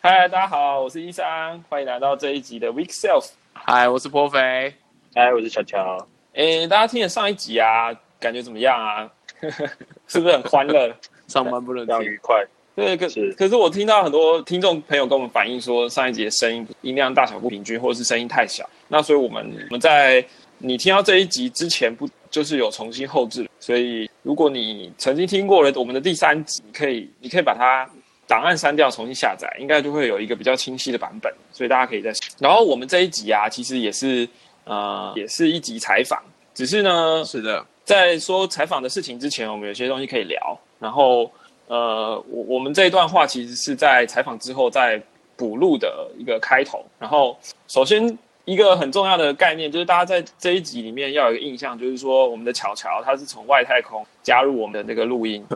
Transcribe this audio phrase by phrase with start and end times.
[0.00, 3.30] 嗨，大家好，我是伊桑，欢迎来到这一集的 Week Self。
[3.52, 4.72] 嗨，我是颇肥。
[5.12, 6.06] 嗨，我是乔乔。
[6.34, 9.10] 诶，大家听了上一集啊，感觉怎么样啊？
[10.06, 10.94] 是不是很欢乐？
[11.26, 12.46] 上班不能非常愉快。
[12.76, 18.64] 对，可是可是我听到很多听众朋友跟我们反映说，上一集的声音音量大小不平均，或者是声音太小。
[18.86, 20.24] 那所以我们我们在
[20.58, 23.50] 你听到这一集之前，不就是有重新后置？
[23.58, 27.90] 所以如果你曾经听过了我们的第三集，你可以你可以把它
[28.28, 31.34] 档案删掉，重新下载，应该就会有一个比较清晰的版本。
[31.52, 32.12] 所以大家可以再。
[32.38, 34.28] 然后我们这一集啊，其实也是
[34.62, 36.22] 呃，也是一集采访，
[36.54, 40.56] 只是呢，是的，在说采访的事情之前，我们有些东西可以聊。
[40.78, 41.28] 然后。
[41.70, 44.98] 呃，我我们这一段话其实是在采访之后再
[45.36, 46.82] 补录的一个开头。
[46.98, 48.16] 然后，首先
[48.46, 55.44] 一个很重要的概念就是，大家在这一集里面要有一个印象，就是说我们的巧巧他是从外太空加入我们的那个录音。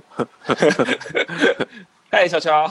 [2.12, 2.71] 嗨，小乔。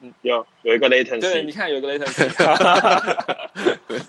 [0.00, 1.20] 嗯，有有一个 latency。
[1.20, 2.26] 对，你看有一个 latency。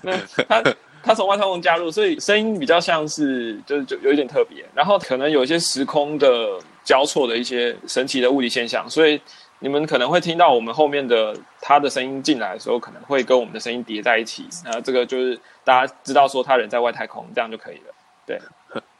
[0.48, 0.64] 他。
[1.06, 9.20] 他从外太空加入，所以声音比较像是，就是就有一点特别，然后可能有一些时空的交错的一些神奇的物理现象，所以
[9.60, 17.94] 你们可能会听到我们后面的他的声音进来的时候，可能会跟我们的声音叠在一起，那这个就是大家知道说他人在外太空，这样就可以了。
[18.26, 18.40] 对，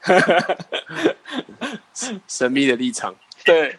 [2.28, 3.78] 神秘的立场，对，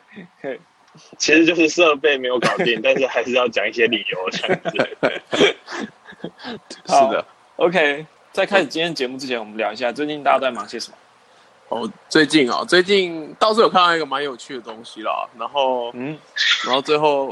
[1.18, 4.70] 其实就是设备没有搞定，但是还是要讲一些理由这样子。
[6.86, 7.24] 是的
[7.56, 8.06] ，OK。
[8.32, 10.96] 在开始今天节目之前，我们聊一下最近大家都在忙些什么。
[11.68, 15.28] 哦，最近啊，最近倒是有看到一个蛮有趣的东西啦。
[15.38, 16.18] 然后，嗯，
[16.64, 17.28] 然后最后，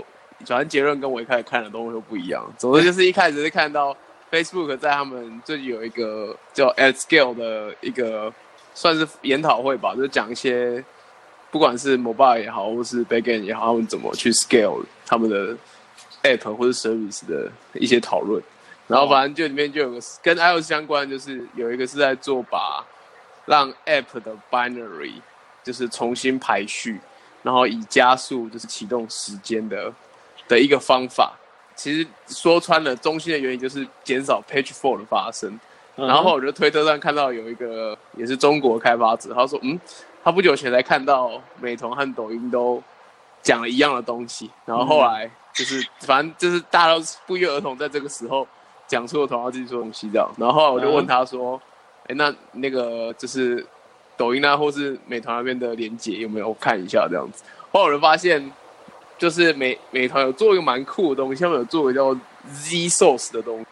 [0.46, 2.48] 反正结论跟我一开始看的东西都不一样。
[2.56, 3.96] 总之就是一开始是看到
[4.30, 8.32] Facebook 在他们最近有一个叫 At Scale 的一个
[8.72, 10.84] 算是研讨会吧，就讲一些
[11.52, 15.54] 不管是 Mobile 也好，或是 Backend 也好，他们怎么去 Scale 他们的
[16.24, 18.42] App 或者 Service 的一些讨论。
[18.88, 22.84] 然后反正就里面就有个跟 iOS 相关，就是有一个是在做把
[23.44, 25.12] 让 App 的 binary
[25.62, 26.98] 就是重新排序，
[27.42, 29.92] 然后以加速就是启动时间的
[30.48, 31.34] 的一个方法。
[31.76, 35.60] 其实说穿了，中心的原因就是减少 page fault 的发生。
[35.94, 39.78] 然后我就推特上看到有一个也是中国开发者，他说：“嗯，
[40.24, 42.82] 他不久前才看到美团和抖音都
[43.42, 48.46] 讲了一样的东西。”然后后来就是反正就是大家都不约而同在这个时候。
[48.88, 51.58] 讲出了同样自己说东西这样，然后后来我就问他说
[52.08, 53.64] ：“哎，那那个就是
[54.18, 58.52] 抖音啊，或是美团那边的连接有没有看一下这样子？”后来我就发现，
[59.16, 62.14] 就是美美团有做一个蛮酷的东西，他们有做一个叫
[62.52, 63.66] Z Source 的东西，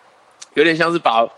[0.55, 1.29] 有点像是把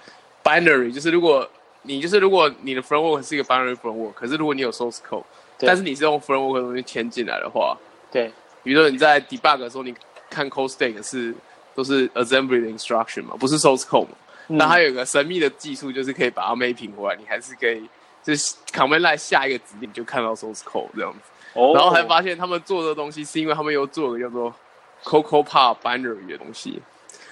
[0.45, 1.49] binary，就是如果
[1.83, 5.25] 你就是如果你的 framework 是一个 binary framework，可是如果你有 source code，
[5.59, 7.77] 但是你是用 framework 的东西牵进来的话，
[8.11, 8.33] 对，
[8.63, 9.95] 比如说你在 debug 的时候，你
[10.31, 11.35] 看 code state 是。
[11.75, 14.15] 都是 assembly 的 instruction 嘛，不是 source code 嘛？
[14.47, 17.89] 那还有一个神秘的技术，就是可以把它 mapping 回来，你还是可以
[18.23, 21.19] 就是 command line 下一个指令就看到 source code 这样子。
[21.55, 21.73] 哦。
[21.75, 24.55] 然后还发现他们做的东西是因为他们又做了叫做
[25.03, 26.79] coco pa binary 的东西。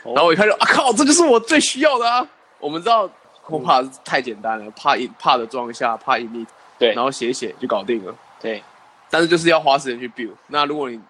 [0.05, 2.27] 然后我一看就啊靠，这就是我最需要的啊！
[2.59, 3.07] 我们知道
[3.59, 6.47] pa 太简单了，pa pa 的状况下 pa init
[6.79, 8.15] 对，然后写写就搞定了。
[8.41, 8.63] 对。
[9.13, 10.31] 但是就是要花时间去 build。
[10.47, 11.01] 那如果你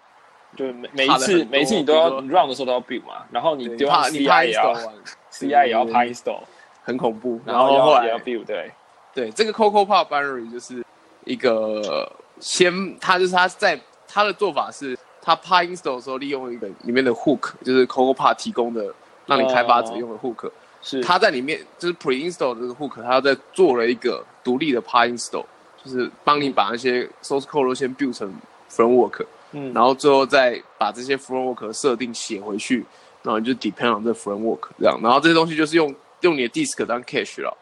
[0.57, 4.75] 就每每一次每一次你都要 run 的时候都要 build 嘛，然后你丢上 CI 也要
[5.31, 6.39] CI 也要 install，
[6.83, 7.39] 很恐怖。
[7.45, 8.71] 然后后来也要 build，对
[9.13, 10.83] 对，这个 Coco p a binary 就是
[11.25, 18.91] 一个先，他就是他在他的做法是，它 install 的时候利用一个里面的 hook，就是 Coco p a 提供的
[19.27, 20.49] 让你开发者用的 hook，
[20.81, 25.45] 是他在里面就是 pre install 这个 hook，他在做了一个独立的 pre install，
[25.83, 28.33] 就是帮你把那些 source code 都先 build 成
[28.69, 29.25] framework。
[29.53, 32.85] 嗯，然后最后再把这些 framework 设定写回去，
[33.21, 37.55] 然后你就 depend on 这 framework 这样，然后这些东西就是用用你的 disk 当 cache 了，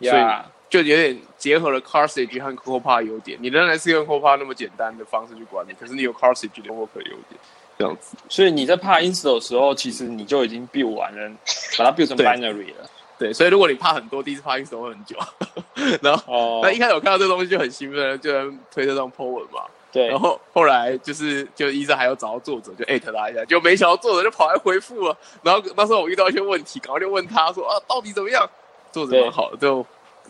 [0.00, 0.22] 所以
[0.68, 3.38] 就有点结合了 Carsage 和 Copilot 优点。
[3.40, 7.40] 你仍然是用 Copilot 那么简单的方式去管理，可是你有 Carsage 的 framework 优点，
[7.78, 8.16] 这样子。
[8.28, 11.30] 所以你在 a install 的时候，其实你就已经 build 完了，
[11.78, 12.90] 把它 build 成 binary 了。
[13.18, 15.16] 对，所以如果你怕很多，第一次 a install 会很久。
[16.02, 19.62] 然后，那一开始我看到这个东西就很兴奋，就在推特上 po 文嘛。
[19.92, 25.16] 对，然后后来就是就医生还要找到作者，就艾特他一下，就没想到作者就跑来回复了。
[25.42, 28.46] 然后那时候我遇到一些问题，赶快就问他说啊，到底怎么样？
[28.92, 29.86] 作者蛮好的，就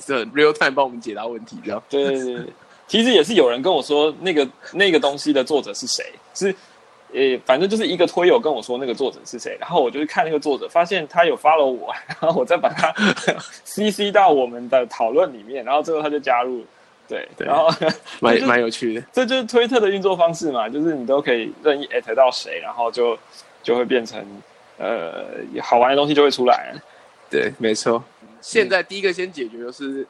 [0.06, 1.82] 很 real time 帮我们解答问题，这样。
[1.88, 2.46] 对对对，
[2.87, 6.54] 其实也是有人跟我说那个那个东西的作者是谁，是
[7.12, 12.93] 呃，反正就是一个推友跟我说那个作者是谁，然后我就去看那个作者，发现他有 follow 我， 然后我再把他
[13.64, 16.64] CC 到我们的讨论里面，然后最后他就加入。
[17.08, 17.69] 对，然后
[18.19, 23.17] 蛮 蛮有趣的，这就是推特的运作方式嘛，就是你都可以任意 at 到谁，然后就
[23.62, 24.20] 就会变成
[24.76, 25.25] 呃
[25.62, 26.75] 好玩的东西就会出来。
[27.31, 28.03] 对，没错。
[28.41, 30.05] 现在第一个先解决就是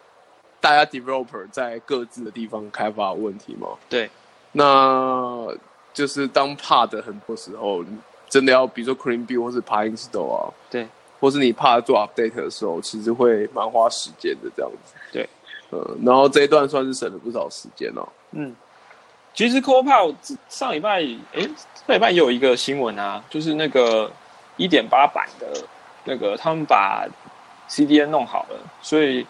[0.58, 3.68] 大家 developer 在各自的地方开发问题嘛。
[3.90, 4.08] 对，
[4.52, 5.46] 那
[5.96, 7.82] 就是当怕的很多时候
[8.28, 10.86] 真的要，比如说 clean build 或是 p install 啊，对，
[11.18, 14.94] 或是你怕做 update 的时候，其实会蛮花时间的这样子。
[15.10, 15.26] 对。
[15.70, 18.06] 呃，然后这一段算是省了不少时间哦。
[18.32, 18.54] 嗯，
[19.34, 20.14] 其实 Copilot
[20.48, 21.02] 上礼拜，
[21.32, 21.40] 哎，
[21.86, 24.08] 上礼拜也有一个新闻啊，就是那个
[24.56, 25.46] 一点八版的
[26.04, 27.04] 那个，他们把
[27.68, 29.26] CDN 弄好了，所以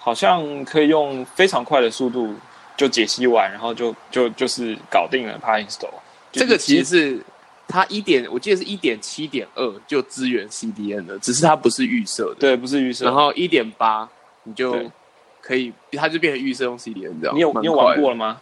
[0.00, 2.34] 好像可以用非常快的速度
[2.78, 5.92] 就解析完，然后就就就是搞定了 p y Install。
[6.32, 7.20] 这个其实是
[7.68, 13.04] 它一点，我记得是一点七点二就支援 CDN 的，只是它不是预设的，对，不是预设。
[13.04, 14.08] 然后一点八
[14.44, 14.90] 你就。
[15.40, 17.34] 可以，它就变成预设用 CDN 这样。
[17.34, 18.38] 你有你有玩过了吗？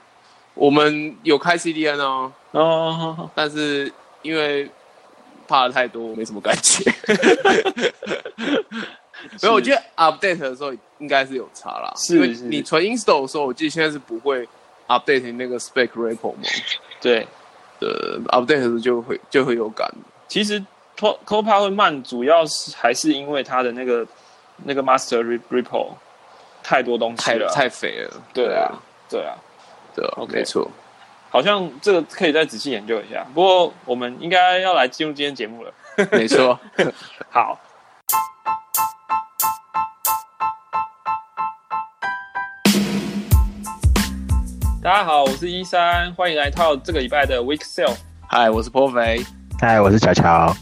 [0.54, 3.92] 我们有开 CDN 哦，哦，但是
[4.22, 4.68] 因为
[5.46, 6.90] 怕的太多，没什么感觉。
[9.38, 11.92] 所以我觉得 update 的时候应该是有差啦。
[11.96, 14.48] 是，你存 install 的时候，我记得现在是不会
[14.88, 16.42] update 那个 spec repo 吗？
[17.00, 17.26] 对，
[17.80, 19.90] 呃，update 的时候就会就会有感。
[20.28, 20.60] 其实
[20.98, 24.06] co copilot 会慢，主要是还是因为它的那个
[24.64, 25.88] 那个 master repo。
[26.68, 28.10] 太多东西了，太肥了。
[28.34, 28.72] 对啊，
[29.08, 29.36] 对啊，
[29.94, 30.68] 对，OK，没错。
[31.30, 33.24] 好像这个可以再仔细研究一下。
[33.32, 35.72] 不过我们应该要来进入今天节目了。
[36.10, 36.58] 没错，
[37.30, 37.56] 好。
[44.86, 47.96] 大家好，我是一三，欢迎来到这个礼拜的 Week Sale。
[48.28, 49.20] 嗨，我是颇肥。
[49.58, 50.54] 嗨，我是乔乔。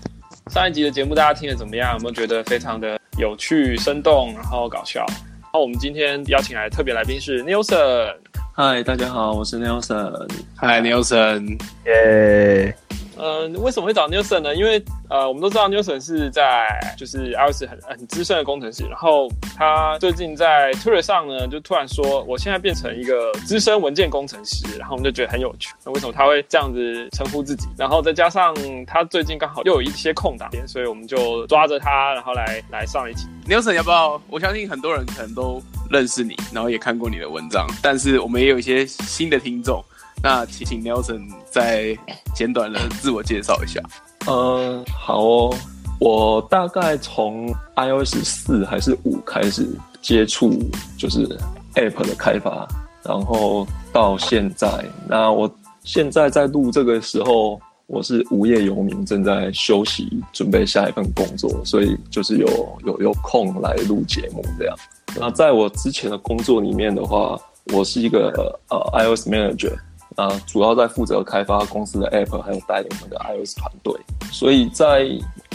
[0.50, 1.92] 上一集的节目大家听得怎么样？
[1.92, 2.98] 有没有觉得非常的？
[3.18, 5.04] 有趣、生动，然后搞笑。
[5.52, 8.14] 那，我们今天邀请来特别来宾是 Nelson。
[8.54, 10.26] 嗨，大家好，我是 Nelson。
[10.56, 11.60] 嗨，Nelson。
[11.84, 12.74] 耶。
[13.16, 14.54] 嗯，为什么会找 Nelson 呢？
[14.54, 16.68] 因为呃，我们都知道 Nelson 是在
[16.98, 25.72] 就是 iOS 很很资深的工程师，然后他最近在 Twitter 上呢，就突然说我现在变成一个资深文件工程师，然后我们就觉得很有趣。
[25.84, 27.68] 那为什么他会这样子称呼自己？
[27.78, 28.54] 然后再加上
[28.86, 33.28] 他最近刚好又有一些空档，所以我们就抓着他，然后来来上一期。
[33.48, 34.20] Nelson 要不要？
[34.28, 39.84] 我相信很多人可能都认识你，然后也看过你的文章，但是我们也有一些新的听众。
[40.24, 41.94] 那请请 Nelson 再
[42.34, 43.78] 简短的自我介绍一下。
[44.26, 45.54] 嗯，好哦，
[46.00, 49.68] 我大概从 iOS 四还是五开始
[50.00, 50.58] 接触，
[50.96, 51.28] 就是
[51.74, 52.66] App 的开发，
[53.02, 54.66] 然后到现在，
[55.06, 55.48] 那我
[55.82, 62.48] 现在在录这个时候，我是无业游民，正在休息，准备下一份工作，所以就是有
[62.86, 64.74] 有有空来录节目这样。
[65.20, 67.38] 那在我之前的工作里面的话，
[67.74, 69.76] 我是一个呃 iOS Manager。
[70.16, 73.94] 啊，主要在负责开发公司的 App，还有带领我们的 iOS 团队。
[74.30, 75.08] 所以在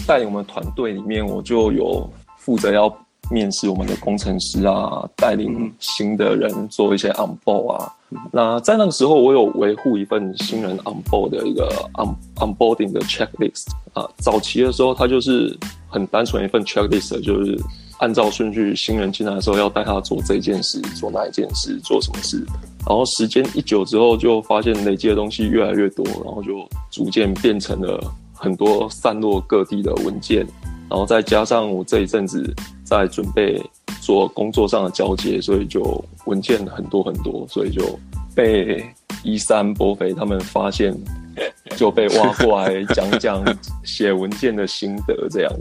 [0.07, 2.93] 带领我们团队里面，我就有负责要
[3.31, 7.93] 面试我们的工程师啊，带领新的人做一些 onboard 啊。
[8.31, 14.09] 那在那个时候，我有维护一份新人 onboard 的一个 on onboarding 的 checklist 啊。
[14.17, 15.55] 早期的时候，它就是
[15.87, 17.55] 很单纯一份 checklist，就是
[17.99, 22.43] 按照顺序，新人进来的时候要带他做这件事，做那一件事，做什么事。
[22.87, 27.99] 然后时间一久之后，就发现累积的东西越来越多，然后就逐渐变成了
[28.33, 30.47] 很多散落各地的文件。
[30.89, 32.51] 然后再加上我这一阵子
[32.83, 33.61] 在准备
[34.01, 37.99] 做工作上的交接，所以就文件很多很多，所以就
[38.33, 38.83] 被
[39.23, 40.97] 一三波肥他们发现，
[41.75, 43.43] 就被挖过来讲讲
[43.83, 45.53] 写文件的心得这样。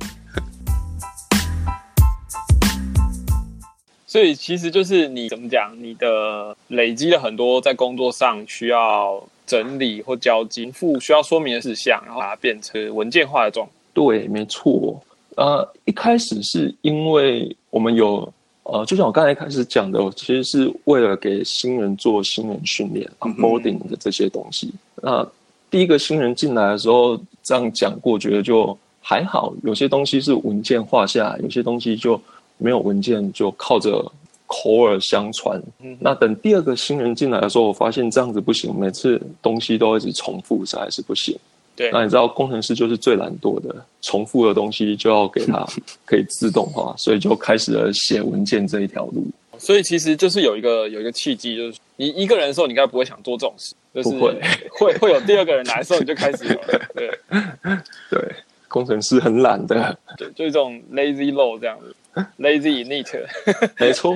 [4.09, 13.69] 所以其实就是你怎么讲，你的累积了很多在工作上需要整理或交接、附需要说明的事项，然后把它变成文件化的状。
[13.93, 14.99] 对，没错。
[15.37, 24.73] 呃，一开始是因为我们有呃，就像我刚才开始讲的，其实是为了给新人做新人训练、onboarding 的这些东西。
[25.03, 25.23] 那
[25.71, 29.53] 第一个新人进来的时候，这样讲过，觉得就还好。
[29.63, 32.19] 有些东西是文件化下，有些东西就。
[32.59, 34.05] 没有文件就靠着
[34.47, 35.63] 口耳相传。
[35.99, 41.37] 那等第二个新人进来的时候，我发现这样子不行，每次东西都一直重复，实在是不行。
[41.77, 43.73] 对，那你知道工程师就是最懒惰的，
[44.03, 45.65] 重复的东西就要给他
[46.05, 49.25] 可以自动化， 所以就开始了写文件这一条路。
[49.59, 56.61] 所以其实就是有一个有一个契机，就是你一个人的时候，你应该不会想做这种事，就是会会会有第二个人来的时候，你就开始有。
[56.95, 57.11] 对
[58.11, 58.35] 对，
[58.67, 61.95] 工程师很懒的，对，就一种 lazy low 这样子。
[62.39, 63.09] Lazy neat，
[63.79, 64.13] 没错。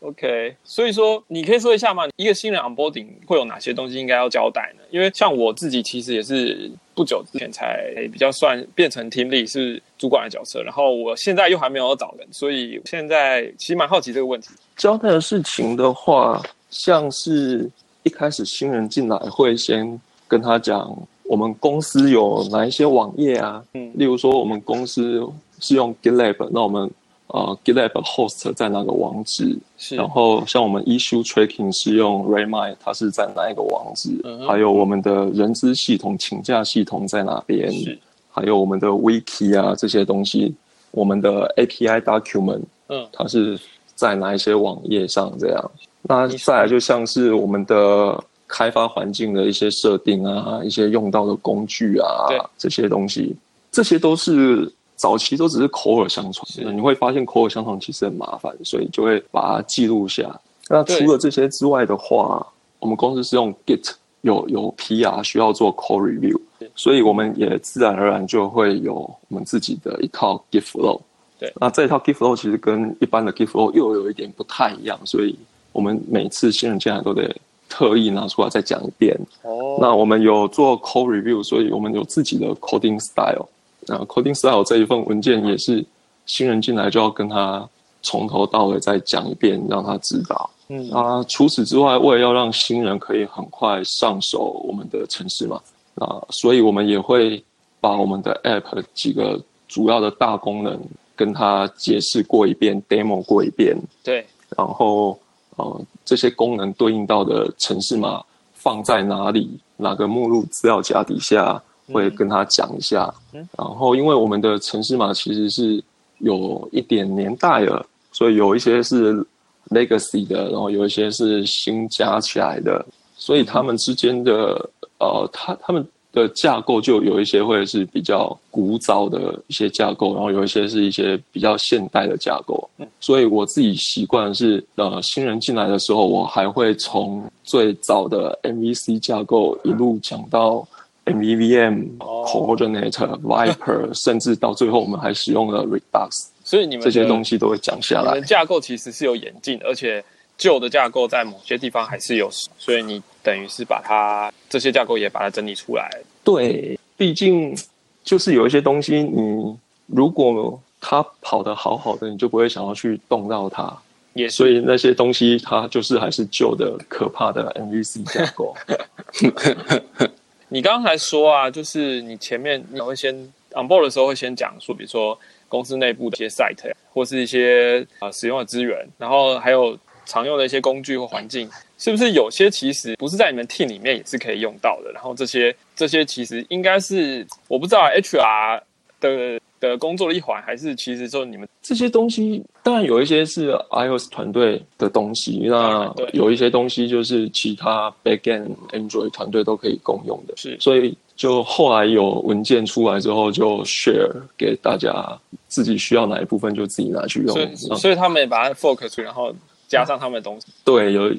[0.00, 2.04] OK，OK，所以说你可以说一下吗？
[2.16, 4.82] 一个新人 onboarding 会有哪些东西应该要交代呢？
[4.90, 14.48] 因为像我自己其实也是不久之前才比较算变成听力是主管的角色，然后我现在又还没有找人，所以现在其实蛮好奇这个问题。
[14.76, 17.70] 交代的事情的话，像是
[18.02, 20.90] 一开始新人进来会先跟他讲，
[21.24, 23.62] 我们公司有哪一些网页啊？
[23.74, 25.22] 嗯，例如说我们公司
[25.60, 26.90] 是用 GitLab，那我们。
[27.32, 29.56] 呃，GitLab host 在哪个网址？
[29.78, 29.94] 是。
[29.94, 34.20] 然后像我们 issue tracking 是用 Raymi，它是在哪一个网址？
[34.24, 34.44] 嗯。
[34.48, 37.72] 还有我们的人资系统请假系统在哪边？
[37.72, 37.96] 是。
[38.32, 40.52] 还有我们的 wiki 啊这些东西，
[40.90, 43.56] 我们的 API document，嗯，它是
[43.94, 45.32] 在哪一些网页上？
[45.38, 45.70] 这样。
[46.02, 52.26] 那再来就像是我们的开发环境的一些设定啊，一些用到的工具啊，
[52.58, 53.36] 这些东西，
[53.70, 54.68] 这些都是。
[55.00, 60.38] 早期都只是口耳相传，你会发现口耳相传其实很麻烦，所以就会把它记录下。
[60.68, 62.46] 那除了这些之外的话，
[62.78, 66.38] 我们公司是用 Git，有有 PR 需要做 Code Review，
[66.76, 68.94] 所以我们也自然而然就会有
[69.28, 71.00] 我们自己的一套 Git Flow。
[71.38, 75.34] 对，那这一套 Git Flow 其实跟一般的 Git Flow 又有一点不太一样，所以
[75.72, 77.34] 我们每次新人进来都得
[77.70, 79.18] 特意拿出来再讲一遍。
[79.44, 83.48] 哦，那我们有做 Code Review，所以我们有自己的 Coding Style。
[83.86, 85.84] 那 coding style 这一份文件也是
[86.26, 87.68] 新人进来就要跟他
[88.02, 90.50] 从头到尾再讲一遍，让他知道。
[90.68, 95.60] 嗯啊，除此之外，为了要让新人可以很快上手我们的城市嘛，
[95.96, 97.42] 啊，所以我们也会
[97.80, 100.80] 把我们的 app 几个主要的大功能
[101.16, 103.76] 跟他解释过一遍，demo 过一遍。
[104.04, 104.24] 对，
[104.56, 105.18] 然后
[105.56, 108.22] 呃，这些功能对应到的城市码
[108.54, 109.58] 放在哪里？
[109.76, 111.60] 哪个目录资料夹底下？
[111.92, 115.82] 会跟他讲一下，然后因为我们的城市码其实是
[116.18, 119.24] 有一点年代了，所以有一些是
[119.70, 122.84] legacy 的，然后有一些是新加起来的，
[123.16, 124.68] 所以他们之间的
[124.98, 132.68] 呃，他他们的架构就有一些会是比较古早的一些架构，然后有一些是一些比较现代的架构。
[132.98, 140.66] 所以我自己习惯是呃，新人进来的时候，我还会从最早的 MVC 架构一路讲到。
[141.12, 148.20] MVVM、Coordinator、Viper， 甚至到最后我们还使用了 Redux，所以你们这些东西都会讲下来。
[148.20, 150.04] 架构其实是有演进，而且
[150.38, 155.90] 旧的架构在某些地方还是有，所以你等于是把它这些架构也把它整理出来。
[156.24, 157.56] 对，毕竟
[158.02, 163.76] 就是有一些东西，你如果它跑得好好的，你就不会想要去动到它。
[164.14, 168.52] 也所以那些东西它就是还是旧的可怕的 MVC 架构。
[170.52, 173.14] 你刚才说啊，就是你前面你会先
[173.52, 184.90] on board 的时候会先讲说，比如说公司内部的一些 site 或是一些啊使用的资源，然后还有常用的一些工具或环境，是不是有些其实不是在你们 team 里面也是可以用到的？
[184.92, 188.60] 然后这些这些其实应该是我不知道 HR
[189.00, 189.40] 的。
[189.60, 200.34] 的工作的一环，还是其实说你们这些东西，当然有一些是 iOS 团队的东西，那有一些东西就是其他 Backend Android 团队都可以共用的。
[200.36, 207.56] 是，所以就后来有文件出来之后，就 share 给大家，自己需要哪一部分就自己拿去用。
[207.76, 209.30] 所以他们也把它 fork 出然后
[209.68, 210.46] 加上他们的东西。
[210.64, 211.12] 对，有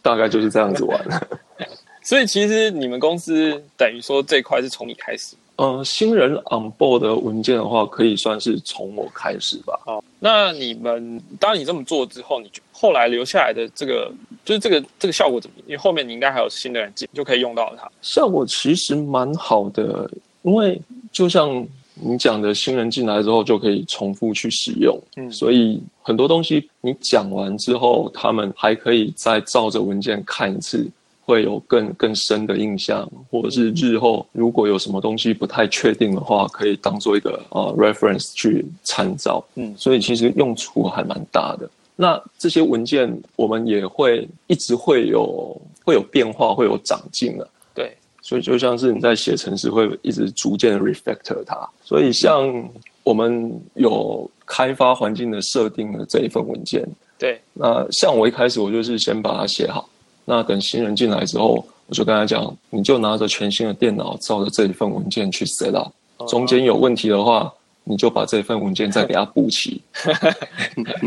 [0.00, 0.98] 大概就是这样子玩。
[2.02, 5.36] 所以其实你们公司等于说这块是从你开始。
[5.62, 9.78] 呃，新人 on board 的文件的话，可以算是从我开始吧。
[9.86, 14.12] 哦，那你们当你这么做之后，你就后来留下来的这个，
[14.44, 15.56] 就是这个这个效果怎么？
[15.66, 17.88] 因为后面你应该还有新的人进，就可以用到它。
[18.00, 20.10] 效果其实蛮好的，
[20.42, 21.64] 因为就像
[21.94, 25.00] 你讲的，新人进来之后就可以重复去使用。
[25.16, 30.90] 嗯，所以很多东西你讲完之后，他们还可以再照着文件看一次。
[31.32, 39.42] 会有更更深的印象，或者是日后如果有什么东西不太确定的话，可以当做一个呃 reference 去参照。
[39.54, 41.66] 嗯，所以其实用处还蛮大的。
[41.96, 47.48] 那这些文件我们也会一直会有会有变化，会有长进的。
[47.74, 51.66] 对，所以就像是你在写程式，会一直逐渐的 refactor 它。
[51.82, 52.68] 所以像
[53.04, 56.86] 我们有开发环境的设定的这一份文件，
[57.18, 59.88] 对，那像我一开始我就是先把它写好。
[60.24, 65.92] 那等新人进来之后，我就跟他讲，你就拿着全新的电脑，照着这一份文件去 set up。
[66.28, 67.52] 中间有问题的话，
[67.84, 69.82] 你就把这份文件再给他补齐。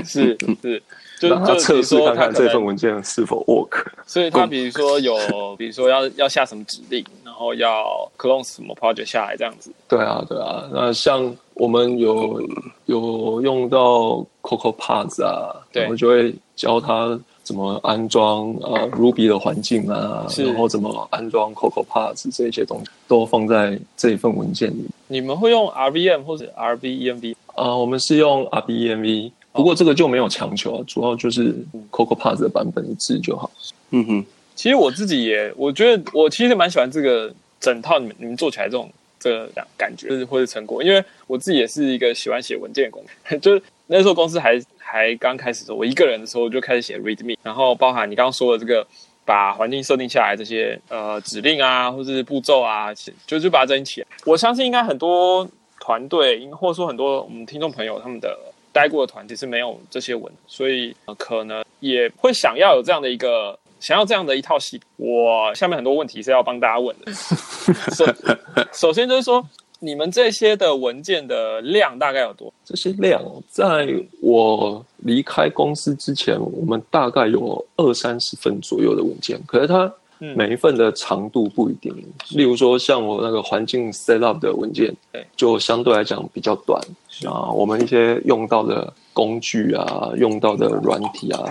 [0.04, 0.84] 是 是，
[1.22, 3.86] 让他测试看看这份文件是否 work。
[4.06, 5.16] 所以他比如说有，
[5.58, 7.86] 比如说要要下什么指令，然后要
[8.18, 9.72] clone 什么 project 下来这样子。
[9.88, 12.42] 对啊对啊，那像我们有
[12.88, 17.18] 有用到 Coco Pods 啊，我们就会教他。
[17.46, 24.84] 怎么安装呃 Ruby 的环境啊，是然后怎么安装 Coco Parts 这些东西都放在这一份文件里。
[25.08, 27.36] 你们会用 RVM 或者 RVENV？
[27.54, 31.56] 啊，我们是用 RBEMV，不过这个就没有强求啊，主要就是
[31.92, 33.52] Coco Parts 的版本一致就好。
[33.92, 34.26] 嗯哼，
[34.56, 48.86] 其实我自己也，我觉得我其实蛮喜欢这个整套你们你们做起来这种这个感觉，就是或者成果，因为我自己也是一个喜欢写文件的工作， 就是那时候公司还还刚开始的时候，我一个人的时候就开始写 README，然后包含你刚刚说的这个
[49.24, 52.94] 把环境设定下来这些呃指令啊，或者是步骤啊，
[53.26, 54.08] 就就把它整理起来。
[54.26, 55.48] 我相信应该很多
[55.80, 58.38] 团队，或者说很多我们听众朋友他们的
[58.72, 63.58] 待过的团体是没有这些文，所以、呃可能也会想要有这样的一个。
[63.78, 67.14] 想要这样的一套系统，我下面很多问题是要帮大家问的。
[67.14, 68.06] 首
[68.74, 69.46] 首先就是说，
[69.80, 72.52] 你们这些的文件的量大概有多？
[72.64, 73.88] 这些量，在
[74.22, 81.94] 我离开公司之前，我们大概有二三十份左右的文件，可是它嗯每一份的长度不一定。
[82.32, 86.82] 例如说，像我那个环境 set up 的文件对，就相对来讲比较短
[87.26, 87.52] 啊。
[87.52, 91.44] 我们一些用到的工具啊，用到的软体啊，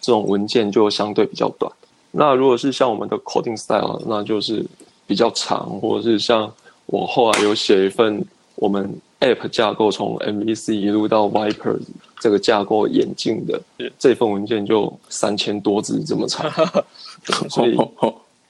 [0.00, 1.70] 这种文件就相对比较短。
[2.12, 4.64] 那如果是像我们的 coding style，那就是
[5.06, 6.52] 比较长，或者是像
[6.92, 8.22] 我后来有写一份
[8.54, 11.78] 我们 App 架构从 MVC 一路到 Viper
[12.20, 16.50] 这个架构演进的是这份文件就三千多字这么长，
[17.24, 17.74] 对 所以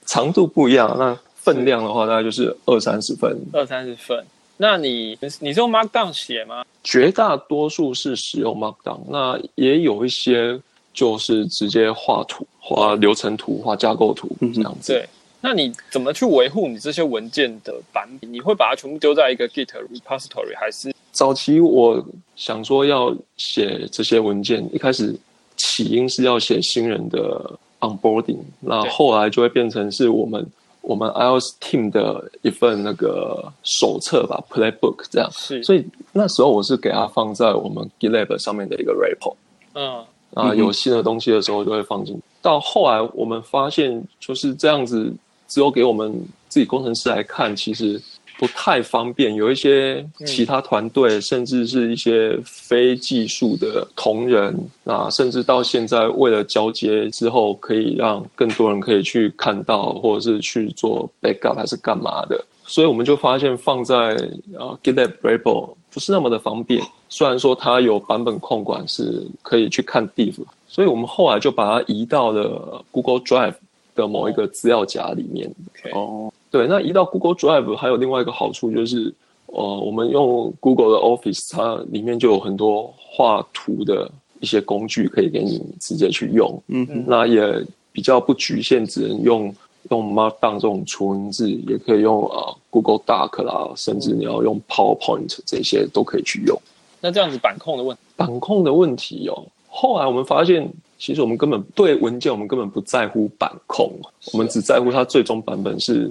[0.07, 0.93] 长度不一样。
[0.99, 4.25] 那分量的话，大概就是二三十份，二三十份。
[4.57, 6.65] 那你你是用 Markdown 写吗？
[6.83, 10.61] 绝大多数是使用 Markdown，那也有一些
[10.93, 14.93] 就是直接画图、画流程图、画架构图这样子。
[14.93, 15.09] 对。
[15.45, 18.33] 那你怎么去维护你这些文件的版本？
[18.33, 22.03] 你会把它全部丢在一个 Git repository，还是早期我
[22.37, 25.15] 想说要写这些文件，一开始
[25.57, 30.47] 起因是要写新人的 onboarding，那后来就会变成是我们
[30.81, 35.29] 我们 iOS team 的一份那个手册吧，playbook 这样。
[35.33, 35.63] 是？
[35.65, 39.35] 所以那时候我是给它放在我们 GitLab 上面的一个 repo，
[39.75, 42.17] 嗯，啊，有新的东西的时候就会放进。
[42.41, 45.13] 到后来我们发现就是这样子，
[45.53, 46.11] 只有给我们
[46.49, 48.01] 自己工程师来看，其实
[48.39, 49.35] 不太方便。
[49.35, 62.43] 有一些其他团队，甚至是一些非技术的同仁，啊，甚至到现在为了交接之后，可以让更多人可以去看到，或者是去做 backup 还是干嘛的。
[62.65, 64.15] 所以我们就发现放在
[64.59, 66.83] 啊 GitLab repo 不是那么的方便。
[67.11, 70.37] 虽然说它有版本控管是可以去看 diff，
[70.67, 73.57] 所以我们后来就把它移到了 Google Drive
[73.95, 75.51] 的某一个资料夹里面。
[75.71, 79.13] OK，哦，对，那移到 Google Drive 还有另外一个好处就是，
[79.47, 86.63] 呃，我们用 Google 的 Office，它里面就有很多画图的一些工具可以给你直接去用。
[86.69, 86.87] 嗯。
[86.87, 89.55] 哼，那也比较不局限，只能用
[89.91, 96.59] 用 Markdown 这种纯文字，也可以用呃 Google Doc 啦，甚至你要用 PowerPoint 这些都可以去用。
[97.01, 100.73] 那这样子版控的问题，版控的问题哦，后来我们发现，
[101.03, 103.93] 其实我们根本对文件，我们根本不在乎版控，
[104.33, 106.09] 我们只在乎它最终版本是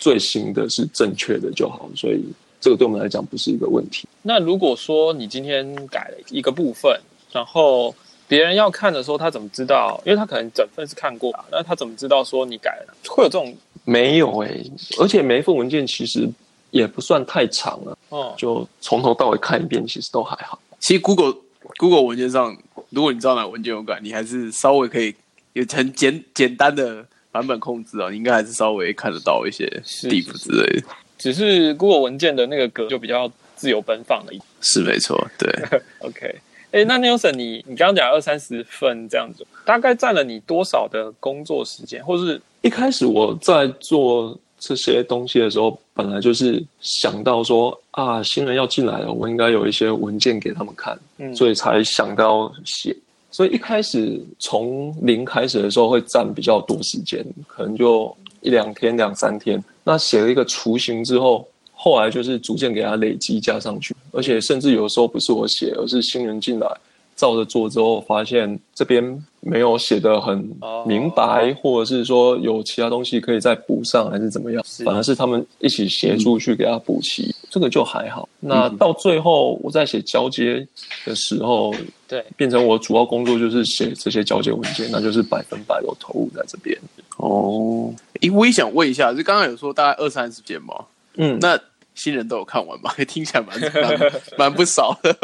[0.00, 2.24] 最新的是正确的就好，所以
[2.58, 4.08] 这个对我们来讲不是一个问题。
[4.22, 6.98] 那如果说你今天改了一个部分，
[7.30, 7.94] 然后
[8.26, 10.00] 别人要看的时候，他怎么知道？
[10.06, 12.94] 因为他可能整份是看过啊，那他怎么知道说你改了？
[13.06, 14.64] 会有这种没有诶、
[14.98, 16.26] 而且每一份文件其实
[16.70, 20.58] 也不算太长了，哦，就从头到尾看一遍，其实都还好。
[20.80, 21.34] 其实 Google
[21.76, 22.56] Google 文件上，
[22.92, 25.14] 如果你知道哪个文件有改，你还是稍微可以
[25.54, 30.86] 有很简简单的版本控制啊，你应该还是稍微看得到一些是 diff 之类的。
[31.18, 34.40] 只是 Google 文件的那个格就比较自由奔放了一。
[34.60, 35.50] 是没错，对，
[36.00, 36.34] OK，
[36.72, 52.96] 哎，那 Nelson，你你刚刚讲二三十份这样子，大概占了你多少的工作时间，或是一开始我在做这些东西的时候，本来就是想到说啊，新人要进来了，我应该有一些文件给他们看，嗯所以才想到写。
[53.32, 59.60] 所以一开始从零开始的时候会占比较多时间，可能就一两天、两三天。
[59.82, 61.44] 那写了一个雏形之后，
[61.74, 66.68] 后来就是逐渐给它累积加上去，而且甚至有时候不是我写，而是新人进来
[67.16, 78.28] 照着做之后，发现这边没有写的很哦明白，或者是说有其他东西可以再补上，还是怎么样，反而是他们一起协助去给他补齐，这个就还好。
[78.40, 80.66] 那到最后我在写交接
[81.04, 81.72] 的时候，
[82.08, 86.76] 对变成我主要工作就是写这些交接文件，那就是百分百有投入在这边。
[87.18, 90.74] 哦，诶，我也想问一下，就刚刚有说大概二三十件吗，
[91.16, 91.58] 嗯，那
[91.94, 92.90] 新人都有看完吗？
[93.06, 95.14] 听起来蛮蛮蛮不少的。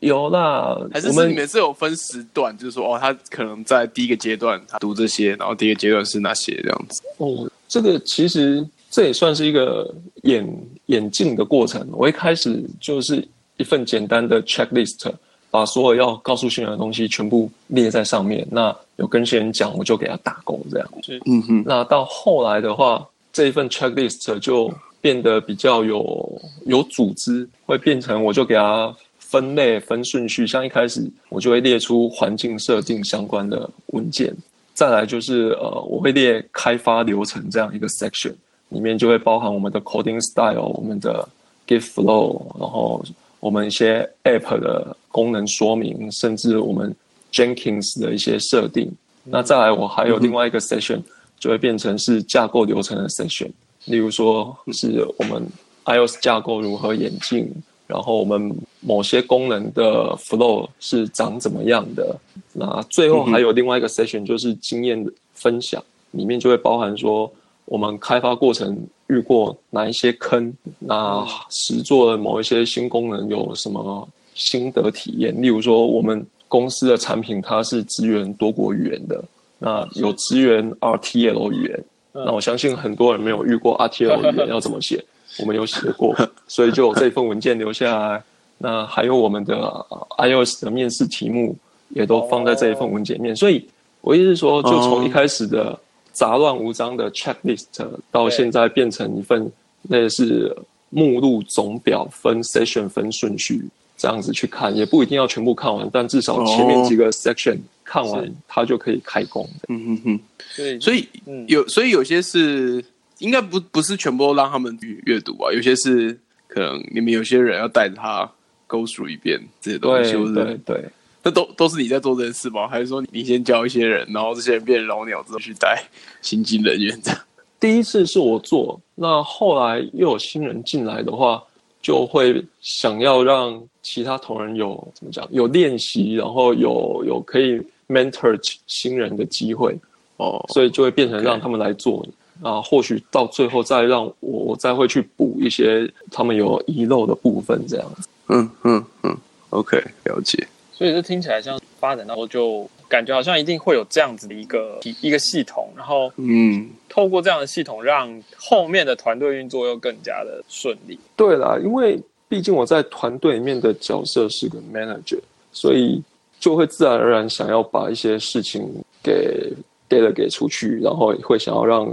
[0.00, 7.02] 有啦，还是我们你们是有分时段，就是说哦，他可能在第一个阶段他读这些，然后第一个阶段是哪些这样子。
[7.18, 10.46] 哦，这个其实这也算是一个演
[10.86, 11.86] 演进的过程。
[11.92, 13.26] 我一开始就是
[13.58, 15.12] 一份简单的 checklist，
[15.50, 18.46] 把所有要告诉新人的东西全部列在上面。
[18.50, 20.88] 那有跟新人讲，我就给他打勾这样。
[21.26, 28.94] 嗯哼，那到后来的话，这一份 checklist 就变得比较有有组织，会变成我就给他
[29.30, 30.46] 分类分顺序。
[30.46, 34.34] 像一开始我就会列出环境设定相关的文件，
[34.74, 38.34] 再来就是呃，我会列开发流程这样一个 section，
[38.70, 41.28] 里面就会包含我们的 coding style、我们的
[41.66, 43.04] Git flow，然后
[43.38, 46.94] 我们一些 app 的功能说明，甚至我们
[47.32, 48.92] Jenkins 的一些设定。
[49.24, 51.00] 那再来，我还有另外一个 section，
[51.38, 53.50] 就会变成是架构流程的 section。
[53.84, 55.46] 例如说，是我们
[55.84, 57.50] iOS 架构如何演进，
[57.90, 62.16] 然后我们某些功能的 flow 是长怎么样的。
[62.52, 67.30] 那最后还有另外一个 session 就是经验分享，里面就会包含说
[67.64, 75.34] 我们开发过程遇过哪一些坑，那实做的某一些新功能有什么心得体验。
[75.42, 79.22] 例如说，我们公司的产品它是支援多国语言的，
[79.58, 81.84] 那有支援 RTL 语言。
[82.12, 85.04] 那我相信很多人没有遇过 RTL 语言要怎么写，
[85.38, 86.14] 我们有写过，
[86.48, 88.22] 所以就有这份文件留下来。
[88.58, 89.86] 那还有我们的
[90.18, 91.56] iOS 的面试题目
[91.88, 93.34] 也都放在这一份文件面。
[93.34, 93.66] 所以
[94.02, 95.78] 我意思是说，就从一开始的
[96.12, 97.64] 杂乱无章的 checklist，
[98.10, 99.50] 到现在变成一份
[99.88, 100.54] 类似
[100.90, 103.66] 目录总表，分 session 分顺序
[103.96, 109.48] 这样子去看，也不一定要全部看完，但至少前面几个 section 看完，它就可以开工。
[109.68, 110.20] 嗯哼哼。
[110.54, 111.08] 对，所以
[111.46, 112.84] 有，所以有些是
[113.20, 118.30] 应该不不是全部都让他们阅阅读吧，有些是可能你们有些人要带着他
[118.66, 120.84] go through 一遍这些东西，对对，
[121.22, 122.66] 那都都是你在做这件事吗？
[122.66, 125.82] 还是说你先教一些人，然后这些人变老鸟之后去带
[126.20, 127.20] 新进人员这样？
[127.60, 131.42] 第一次是我做，那后来又有新人进来的话，
[131.82, 139.78] 就会想要让其他同仁有怎么讲，有练习，然后有有可以 mentor 新人的机会。
[140.16, 142.06] 哦，所以就会变成让他们来做
[142.42, 148.08] 啊，或许到最后再让我我再会去补一些他们有遗漏的部分，这样子。
[148.28, 149.16] 嗯嗯嗯
[149.50, 150.46] ，OK，了解。
[150.72, 160.98] 所以这听起来像发展到就感觉好像一定会有这样子的一个一个系统，然后嗯，透过这样的系统，让后面的团队运作又更加的顺利。
[161.16, 165.20] 对啦，因为毕竟我在团队里面的角色是个 manager，
[165.52, 166.02] 所以
[166.38, 168.66] 就会自然而然想要把一些事情
[169.02, 169.52] 给。
[169.90, 171.84] 给了给出去，然后会想要让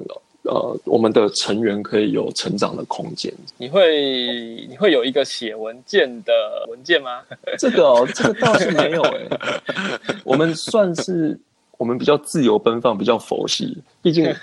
[0.48, 3.32] 呃我们的成员可以有成长的空间。
[3.58, 6.34] 你会你会有一个写文件的
[6.70, 7.22] 文件吗？
[7.60, 9.28] 这个哦，这个倒是没有哎。
[10.24, 11.38] 我们算是
[11.78, 13.78] 我们比较自由奔放，比较佛系。
[14.02, 14.34] 毕竟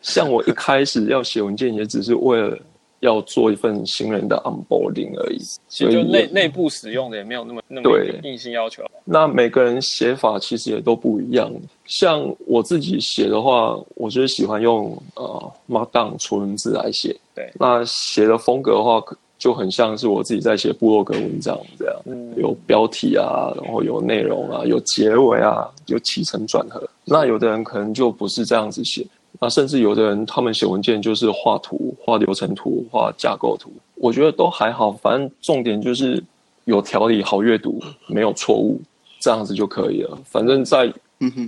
[0.00, 2.58] 像我一开始要写文件，也只是为了。
[3.00, 7.90] 要做一份新人的 onboarding 而已，所以就内内部使用的也没有那么那么
[8.24, 8.82] 硬性要求。
[9.04, 11.50] 那每个人写法其实也都不一样。
[11.86, 17.16] 像我自己写的话，我就是喜欢用呃 Markdown 纯文字来写。
[17.34, 19.02] 对，那写的风格的话，
[19.38, 21.94] 就很像是我自己在写部落格文章这样，
[22.36, 26.82] 有标题啊，然后有内容啊，有结尾啊，有起承转合。
[27.04, 29.06] 那有的人可能就不是这样子写。
[29.40, 34.90] 那甚至有的人，他们写文件就是画图、画流程图、画架构图，我觉得都还好。
[34.90, 36.20] 反正重点就是
[36.64, 38.80] 有条理、好阅读、没有错误，
[39.20, 40.18] 这样子就可以了。
[40.24, 40.92] 反正，在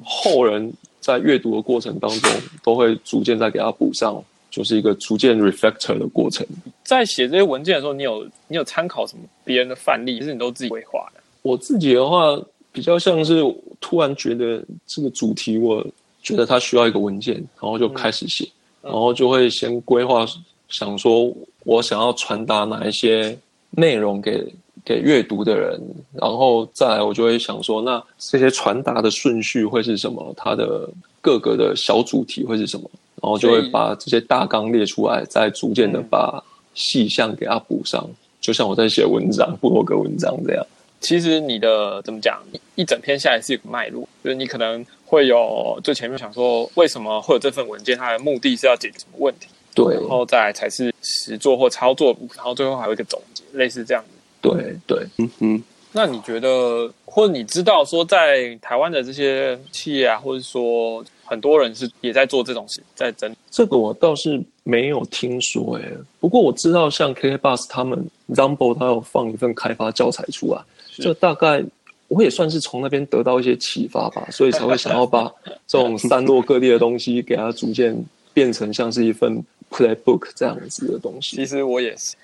[0.05, 2.31] 后人在阅读的过程当中，
[2.63, 4.23] 都会逐渐再给他补上，
[4.53, 6.47] 就是一个逐渐 refactor 的过程。
[6.85, 11.21] 在写这些文件的时候，你有你有参考什么别人的范例，还是你都自己规划的？
[11.43, 13.43] 我自己的话，比较像是
[13.81, 15.85] 突然觉得这个主题我。
[16.23, 18.49] 觉得他需要一个文件，然后就开始写，
[18.83, 20.27] 然后就会先规划，
[20.69, 21.33] 想说
[21.65, 23.37] 我想要传达哪一些
[23.71, 24.47] 内容给
[24.85, 25.81] 给阅读的人，
[26.13, 30.35] 然后再来我就会想说，那这些传达的顺序会是什么？
[30.37, 30.89] 它的
[31.21, 32.91] 各个的小主题会是什么？
[33.23, 36.43] 然后就会把这些大纲列出来，再逐渐的把
[36.75, 38.09] 细项给它补上，
[38.41, 40.67] 就像我在写文章、布洛格文章这样。
[41.01, 42.41] 其实你的怎么讲，
[42.77, 54.11] 一整天下来是有个脉络，就是你可能会有最前面想说为什么会有这份文件，它的目的是要解决什么问题，对，然后再才是实做或操作，然后最后还有一个总结，类似这样子。
[54.41, 55.63] 对对，嗯哼。
[55.91, 65.83] 那你觉得，或者你知道说，在台湾的这些企业啊，或者说很多人是也在做这种事，在整这个我倒是没有听说哎，
[66.21, 70.63] 不过我知道像 KKBus 他们 Rumble 他有放一份开发教材出来。
[70.97, 71.65] 这大概
[72.11, 75.33] 我也算是从那边得到一些启发吧，所以才会想要把
[75.65, 77.97] 这种散落各地的东西给它逐渐
[78.35, 81.37] 变成像是一份 playbook 这样子的东西。
[81.37, 82.17] 其实我也是，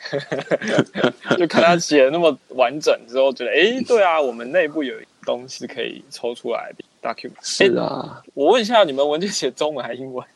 [1.38, 4.92] 就看他写的那么完整之后，觉得哎，对啊，我们内部有
[5.24, 7.30] 东西可以抽出来 document。
[7.40, 10.26] 是啊，我问一下，你们文件写中文还是英文？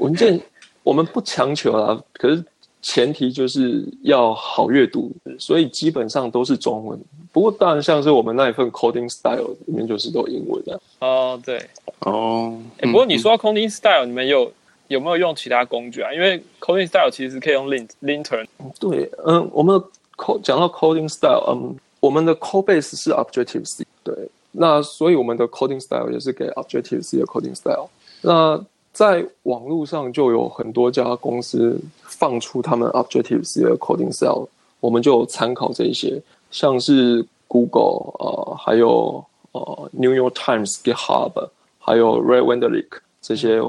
[0.00, 0.40] 文件
[0.82, 2.42] 我们不强求啊，可是
[2.84, 7.00] 前提就是要好阅读，所以基本上都是中文。
[7.32, 10.78] 不过当然，像是我们那一份 coding style 里面就是都英文的。
[11.00, 11.66] 哦，对，
[12.00, 14.52] 哦，哎，不过你说 coding style，你们有
[14.88, 16.12] 有没有用其他工具啊？
[16.12, 18.46] 因为 coding style 其实可以用 lint lintern。
[18.78, 19.86] 对，嗯，我们的
[20.18, 24.14] code 讲到 coding style，嗯，我们的 code base 是 Objective C，对，
[24.52, 27.88] 那所以我们的 coding style 也是给 Objective C 的 coding style。
[28.20, 28.62] 那
[28.94, 34.46] 在网络上就有很多家公司放出他们 Objective C 的 coding style，
[34.78, 36.22] 我们就参考这些。
[36.52, 41.48] 像是 Google 呃，还有呃 New York Times、GitHub，
[41.80, 42.86] 还有 Red Wenderlich
[43.20, 43.60] 这些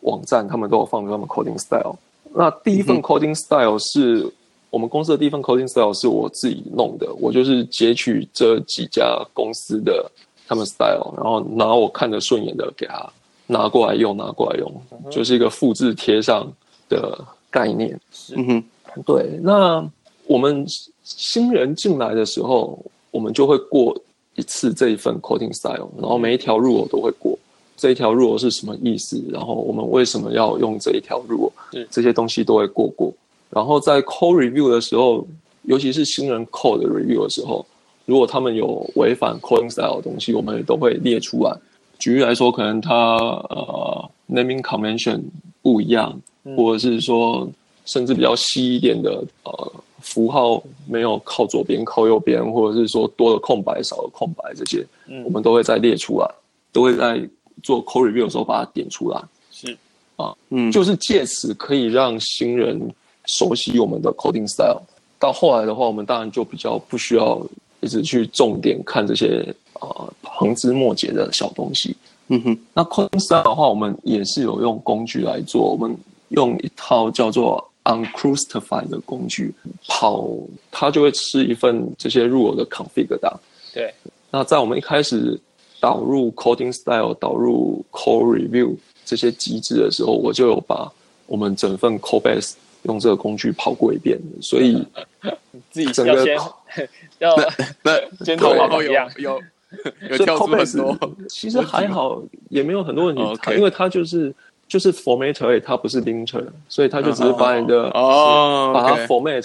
[0.00, 1.96] 网站，他们都有放他们 coding style。
[2.34, 4.30] 那第一份 coding style 是
[4.68, 10.10] 我们公司的第一份 coding style 是我自己弄的，我就是截取这几家公司的
[10.46, 13.10] 他们 style，然后拿我看着顺眼的给他
[13.46, 14.72] 拿过来用，拿过来用，
[15.10, 16.50] 就是一个复制贴上
[16.88, 17.18] 的
[17.50, 17.98] 概念。
[18.36, 19.88] 嗯哼，对，那
[20.26, 20.66] 我们。
[21.06, 23.94] 新人进来的时候，我们就会过
[24.36, 27.38] 一次这一份 coding style，然后每一条入 e 都会过。
[27.76, 29.22] 这一条入 e 是什么意思？
[29.30, 33.12] 然后我们为什么要用这一条入 e 这些东西都会过过。
[33.50, 35.26] 然后在 code review 的时候，
[35.64, 37.66] 尤其是新人 code review 的时候，
[38.06, 41.54] 如果他们有违反 coding style 的东西，我们也都会列出来。
[41.98, 45.20] 举例来说，可能它呃 naming convention
[45.62, 46.20] 不一样，
[46.56, 47.48] 或者是说
[47.84, 49.72] 甚至比较细一点的呃。
[50.06, 54.86] 符号没有靠左边靠右边，或者是说多了空白少了空白这些，
[55.24, 56.30] 我们都会再列出来，
[56.72, 57.18] 都会在
[57.62, 59.18] 做 code review 的时候把它点出来。
[59.50, 59.74] 是
[60.16, 62.78] 啊，嗯，就是借此可以让新人
[63.24, 64.82] 熟悉我们的 coding style。
[65.18, 67.40] 到后来的话，我们当然就比较不需要
[67.80, 69.42] 一直去重点看这些
[69.84, 71.96] 呃旁枝末节的小东西。
[72.28, 75.96] 嗯哼，那 coding style 的话，我们也是有用工具来做，我们
[76.28, 77.70] 用一套叫做。
[77.86, 79.52] Uncrustify 的工具
[79.86, 80.26] 跑，
[80.70, 83.38] 它就会吃一份这些入耳的 config 档。
[83.74, 83.92] 对，
[84.30, 85.38] 那在我们一开始
[85.80, 90.90] 导入 coding style、导入 code review 这些机制的时候，我就有把
[91.26, 94.18] 我们整份 code base 用这个工具跑过一遍。
[94.40, 94.82] 所以
[95.70, 96.38] 自己要先
[97.20, 97.36] 要
[97.82, 99.42] 那 先头好有有
[100.10, 103.22] 有这跳出很多，其实还好，也没有很多问题，
[103.56, 104.34] 因为它就是。
[104.66, 109.42] 就是 formatter，它不是 linter，所以它就只是把你的哦，把它 format，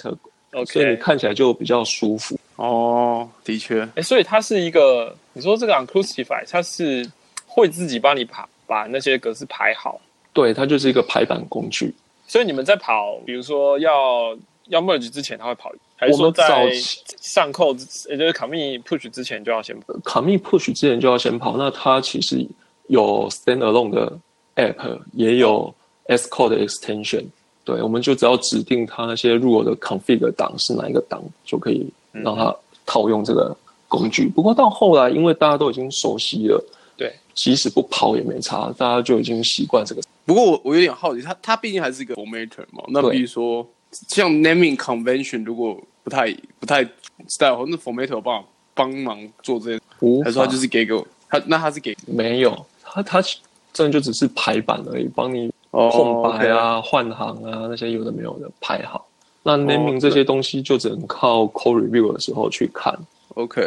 [0.65, 2.39] 所以你看起来就比较舒服。
[2.55, 7.05] 哦，的确，哎，所以它是一个，你说这个 unclusify，它是
[7.45, 9.99] 会自己帮你排把那些格式排好。
[10.31, 11.93] 对，它就是一个排版工具。
[12.25, 14.33] 所以你们在跑，比如说要
[14.69, 16.71] 要 merge 之前，它会跑，还是说在
[17.19, 17.75] 上扣，
[18.09, 22.43] 也就是 commit push 之前就要先跑？commit push 之前就要先跑，那它其实
[22.87, 24.17] 有 standalone 的。
[24.55, 25.73] App 也有
[26.07, 27.23] S code extension，
[27.63, 32.53] 对，我们就只要指定它那些入耳的 config 档是哪一个档，就可以让它
[32.85, 33.55] 套用这个
[33.87, 34.27] 工具。
[34.27, 36.61] 不过到后来，因为大家都已经熟悉了，
[36.97, 40.01] 对，即使不跑也没差，大家就已经习惯这个。
[40.25, 46.83] 不过我我有点好奇，它它毕竟还是一个 formatter 嘛，那比如说像 naming convention，如果不太不太
[47.27, 49.81] style，那 formatter 帮帮忙做这些，
[50.23, 51.41] 还是他就是给给我他？
[51.45, 53.21] 那他是给没有他他。
[53.71, 59.07] 真的就只是排版而已，帮你空白啊、换行啊那些有的没有的排好。
[59.43, 62.97] 那 naming 这些东西就只能靠 code review 的时候去看。
[63.35, 63.61] OK，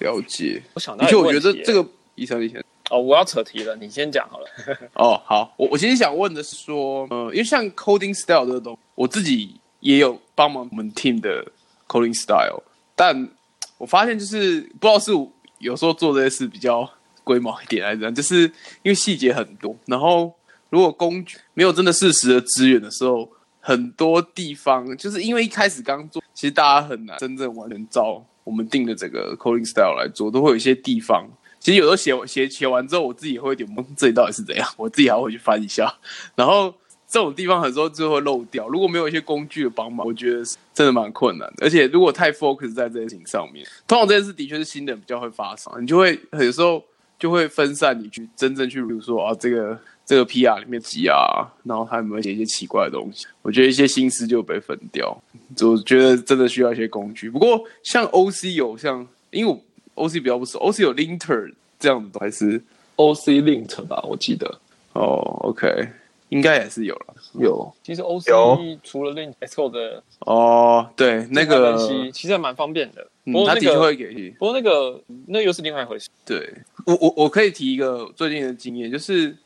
[0.00, 0.62] 了解。
[0.74, 4.46] 我想到，而且我觉得这个医生以前哦，我要扯题了，你先讲好了。
[4.94, 11.44] 哦，好，我我其实想问的是说，呃，因为像 coding style 这个东，我自己也有帮忙我们 team 的
[11.86, 12.62] coding style，
[12.94, 13.28] 但
[13.76, 15.12] 我发现就是不知道是
[15.58, 16.88] 有时候做这些事比较。
[17.24, 18.44] 规模一点来讲，就是
[18.82, 20.34] 因为细节很多，然后
[20.70, 23.28] 如果工具没有真的适时的资源的时候，
[23.60, 31.28] 很多地方就是因为一开始刚做，其实大家很难真正完全照我们定的这个 coding style 来做，都会有一些地方。
[31.60, 34.68] 其实有时候写写写完之后，我自己会有点懵，这里到底是怎样？
[34.76, 35.92] 我自己还会去翻一下。
[36.34, 36.74] 然后
[37.08, 38.68] 这种地方很多就会漏掉。
[38.68, 40.42] 如果没有一些工具的帮忙，我觉得
[40.72, 41.64] 真的蛮困难的。
[41.64, 46.82] 而且如果太 focus 在这件事情上面，通常这件事的确是新人比较会发生，你就会有时候。
[47.18, 53.26] 就会分散你去真正去，比如说啊，这个这个 PR 里面挤啊，然后他有没有写一些奇怪的东西？
[53.42, 55.20] 我觉得一些心思就被分掉。
[55.62, 57.28] 我觉得真的需要一些工具。
[57.28, 59.60] 不过像 OC 有像，因为我
[59.98, 62.62] OC 比较不熟，OC 有 Linter 这样子还是
[62.96, 64.02] OC Lint 吧？
[64.08, 64.46] 我记得
[64.94, 65.88] 哦，OK，
[66.30, 67.14] 应该也是有了。
[67.34, 71.76] 有，其实 OC 除了 Lint Xcode 的哦，对，那个
[72.12, 73.02] 其实还蛮方便的。
[73.02, 74.30] 嗯不过那他的确会个给。
[74.38, 76.08] 不过那个那又是另外一回事。
[76.24, 76.50] 对
[76.86, 79.36] 我我我可以提一个最近的经验，就是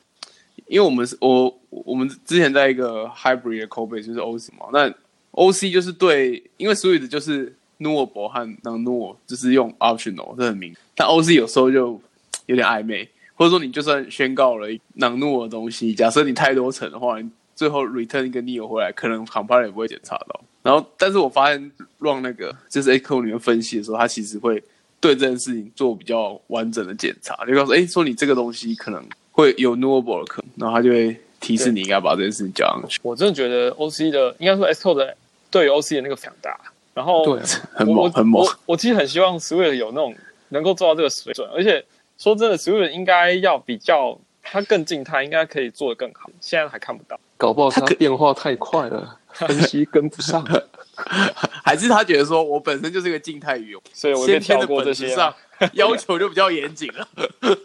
[0.69, 4.88] 因为我们是我我们之前在一个 hybrid 的 code base 就是 OC 嘛，那
[5.33, 12.01] OC 就是对，因为 Swift 就是 knowable 和 non know 就是用 optional，这很明，但 OC 有时候就
[12.47, 20.40] 有点暧昧，或者说你就算宣告了 non know 的东西，假设你太多层的话，你最后 return 一个 neo 回来，可能 compiler 也不会检查到。
[20.62, 24.62] 然后，但是我发现让那个就是 Echo 里面分析的时候，它其实会
[25.01, 33.01] 对这件事情做比较完整的检查，就告诉哎说你这个东西可能会有 knowable 的可能，然后它就会提示你应该把这件事情交上去。
[33.03, 35.16] 我真的觉得 OC 的应该说 Xcode 的
[35.51, 36.57] 对于 OC 的那个强大，
[36.94, 40.14] 然后对啊，很猛很猛我我其实很希望 Swift 有那种
[40.50, 41.85] 能够做到这个水准，而且
[42.18, 47.18] 说真的，Swift 应该要比较它更静态，应该可以做得更好，现在还看不到。
[47.37, 50.44] 搞不好它它可变化太快了，分析跟不上。
[51.64, 55.70] 还是他觉得说我本身就是个静态语言，所以我先天的跳过这本质上些啊。
[55.74, 57.09] 要求就比较严谨了，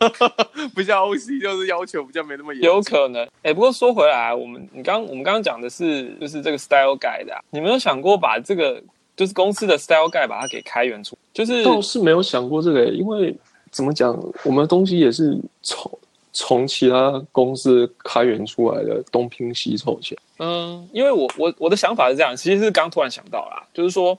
[0.74, 2.64] 不像 OC 就是要求比较没那么严。
[2.64, 8.82] 有可能，哎、不过说回来，我们你刚我们刚刚讲的是就是这个 style guide 啊，你没有想过把这个
[9.18, 13.36] 就是公司的 style guide 把它给开源出，就是倒是没有想过这个，因为
[13.72, 16.00] 怎么讲，我们的东西也是从
[16.32, 20.22] 从其他公司开源出来的，东拼西凑起来。
[20.38, 24.18] 嗯，因为我我我的想法是这样，其实是刚突然想到啦，就是说，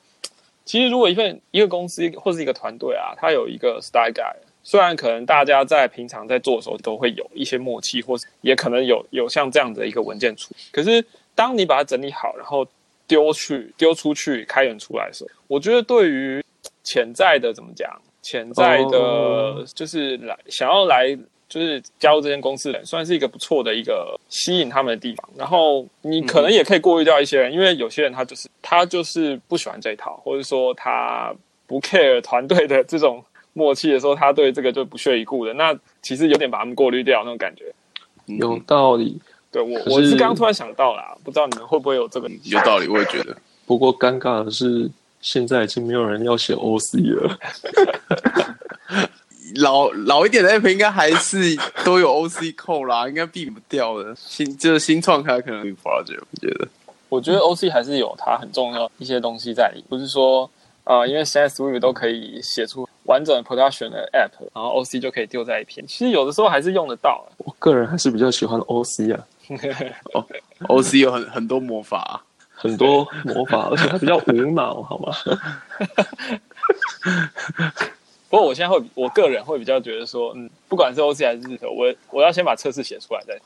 [0.64, 4.34] 其实如果一份一个公司或是一个团队啊，它有一个 style guide，
[4.64, 11.04] 虽然可能大家在平常在做的时候都会有一些默契，或是也可能有有像这样的一个文件处，可是
[11.36, 12.66] 当你把它整理好，然后
[13.08, 16.44] 丢去丢出去开源出来的时候，我觉得对于
[16.84, 17.90] 潜在的怎么讲，
[18.22, 21.18] 潜在的哦就是来想要来
[21.48, 25.28] 就是加入这间公司的人，算是一个不错的一个吸引他们的地方。
[25.34, 31.34] 然后你可能也可以过滤掉一些人，因为有些人他就是他就是不喜欢这一套，或者说他
[31.66, 35.54] 不 care 团队的这种默契的时候，他对这个就不屑一顾的。
[35.54, 37.72] 那其实有点把他们过滤掉那种感觉。
[38.26, 39.18] 有道理，
[39.50, 43.36] 对我是我是刚刚突然想到啦，不知道你们会不会有这个有道理，我也觉得。
[43.66, 47.38] 不过尴尬的是，现在已经没有人要写 OC 了。
[49.56, 51.38] 老老一点的 app 应该还是
[51.84, 54.14] 都有 OC 扣啦，应该避不掉的。
[54.16, 56.68] 新就是新创开可能有 project，我觉得。
[57.08, 60.48] 我觉得 OC 还是有它很重要一些东西在里，不是说
[60.84, 65.86] 呃，因为现在 Swift 都可以写出完整的 production 的 app，然后 OC 就可以丢在一片。
[65.86, 67.34] 其实有的时候还是用得到的。
[67.38, 69.26] 我个人还是比较喜欢 OC 啊，
[70.68, 72.20] OC 有很很多魔法、啊，
[72.54, 75.12] 很多魔法，而且它比较无脑，好吗？
[78.30, 83.40] 不过我现在会，我个人会比较觉得说，嗯，不管是 OC 还是日头，我我要先把测试写出来再，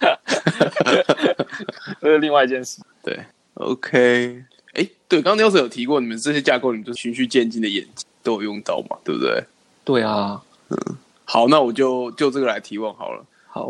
[2.00, 2.80] 这是另外一件事。
[3.02, 3.18] 对
[3.54, 4.44] ，OK。
[4.74, 9.44] 哎，对，刚刚 Nelson 有提过，你们这些架构，你们就循序渐进的演进都有用到嘛，对不对？
[9.84, 10.78] 对啊，嗯
[11.26, 13.22] 好，那我就就这个来提问好了。
[13.48, 13.68] 好，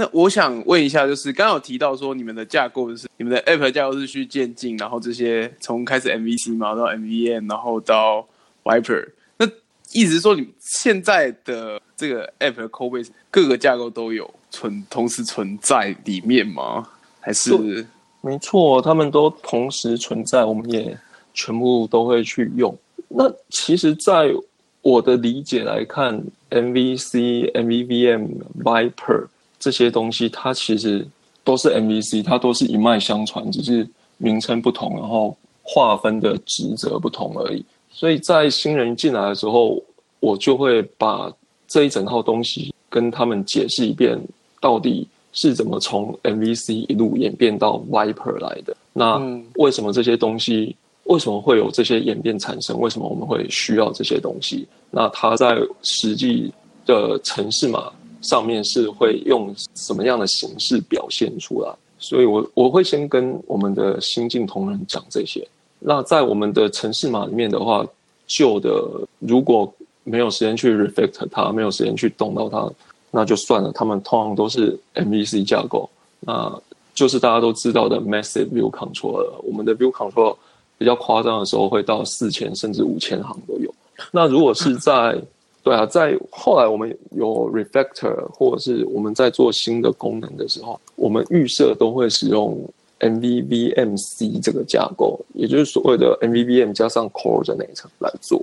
[0.00, 8.24] 那我想问一下，就是刚刚有提到说你们的架构就是你们的 App 架构是去渐进，然后这些从开始 MVC 嘛到 MVM，然后到
[8.62, 9.08] Viper，
[9.38, 9.46] 那
[9.90, 16.88] 意思说你们现在的这个 App 的 code base 各个架构都有存同时存在里面吗？
[17.18, 17.84] 还是
[18.20, 20.96] 没错，他们都同时存在，我们也
[21.34, 22.72] 全部都会去用。
[23.08, 24.32] 那其实，在
[24.80, 28.28] 我的理解来看，MVC、MVVM、
[28.62, 29.26] Viper
[29.58, 31.06] 这些东西，它其实
[31.44, 37.64] 都是 MVC，它都是一脉相传，只是名称不同，然后划分的职责不同而已。
[37.90, 39.82] 所以在新人进来的时候，
[40.20, 41.32] 我就会把
[41.66, 44.18] 这一整套东西跟他们解释一遍，
[44.60, 48.76] 到底是怎么从 MVC 一路演变到 Viper 来的。
[48.92, 49.20] 那
[49.56, 52.78] 为什么这些东西，为什么会有这些演变产生？
[52.78, 54.66] 为什么我们会需要这些东西？
[54.90, 56.52] 那它在实际
[56.86, 61.72] 的城市码上面是会用什么样的形式表现出来？
[61.98, 65.46] 所以我我会先跟我们的新进同仁讲这些。
[65.80, 67.84] 那在我们的城市码里面的话，
[68.26, 68.84] 旧的
[69.18, 69.72] 如果
[70.04, 72.70] 没有时间去 reflect 它，没有时间去动到它，
[73.10, 73.72] 那就算了。
[73.72, 75.88] 他们通常都是 MVC 架构，
[76.20, 76.52] 那
[76.94, 79.40] 就是大家都知道的 massive view control 了。
[79.44, 80.36] 我们的 view control
[80.76, 83.72] 比较夸张的时候会到四千甚至五千行都有。
[84.12, 85.20] 那如果是在
[85.68, 92.58] 对啊，在后来我们有 refactor 或者是我们在做新的功能的时候，我们预设都会使用
[93.00, 98.42] MVVMC 这个架构，也就是所谓的 MVVM 加上 coordinate 来做。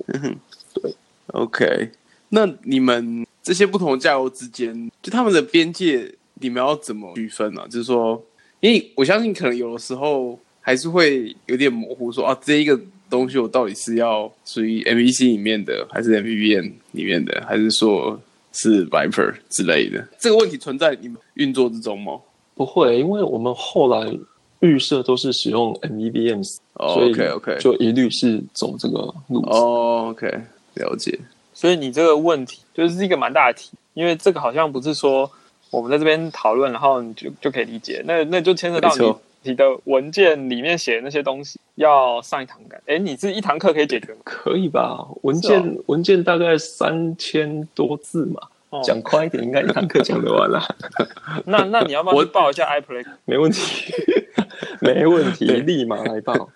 [0.75, 0.93] 对
[1.33, 1.89] OK，
[2.29, 7.63] 那你们这些不同的架构之间，就他们的边界，你们要怎么区分呢？
[7.71, 8.21] 就是说，
[8.59, 12.79] 因为我相信可能有的时候还是会有点模糊，说啊，这一个
[13.15, 18.19] 东西我到底是要属于 MVC 里面的，还是 MVVM 里面的，还是说
[18.51, 20.05] 是 Viper 之类的？
[20.19, 22.19] 这个问题存在你们运作之中吗？
[22.55, 24.17] 不会，因为我们后来
[24.59, 26.43] 预设都是使用 MVVM，
[26.77, 29.47] 所以 OK OK，就一律是走这个路子。
[29.49, 30.27] 哦，OK，
[30.75, 31.19] 了解。
[31.53, 35.29] 所以你这个问题就是一个蛮大的题，因为这个好像不是说
[35.69, 38.01] 我们在这边讨论，然后你就就可以理解。
[38.05, 39.13] 那那就牵涉到你
[39.45, 42.75] 你的文件里面写的那些东西，要上一堂课。
[42.87, 44.19] 哎，你是一堂课可以解决吗？
[44.23, 45.07] 可以吧？
[45.21, 48.41] 文件、是文件大概三千多字嘛，
[48.71, 50.61] 哦讲快一点，应该一堂课讲得完了，
[51.45, 53.05] 那那你要不要我报一下 iPlay？
[53.25, 53.93] 没问题，
[54.81, 56.49] 没问题，立马来报。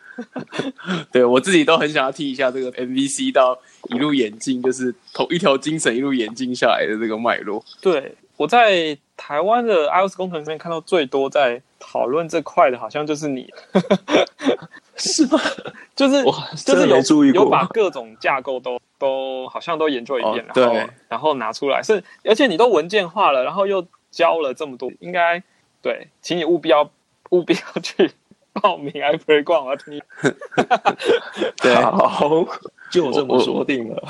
[1.13, 3.57] 对我自己都很想要替一下这个 MVC 到
[3.89, 7.63] 一路演进，就是同一条精神一路演进下来的这个脉络。
[7.81, 13.51] 对，我在台湾的 iOS 工程里面看到最多在讨论这块的，好像就是你，
[14.95, 15.39] 是吗？
[15.95, 25.41] 就是我真的就是有注意有把各种架构都都好像都研究一遍，哦然后对然后拿出来，是而且你都文件化了，然后又教了这么多，应该
[25.81, 26.89] 对，请你务必要
[27.31, 28.11] 务必要去
[28.53, 30.01] 报名 iPlay 逛，我要听。
[31.61, 32.29] 对，好，
[32.91, 34.03] 就这么说定了。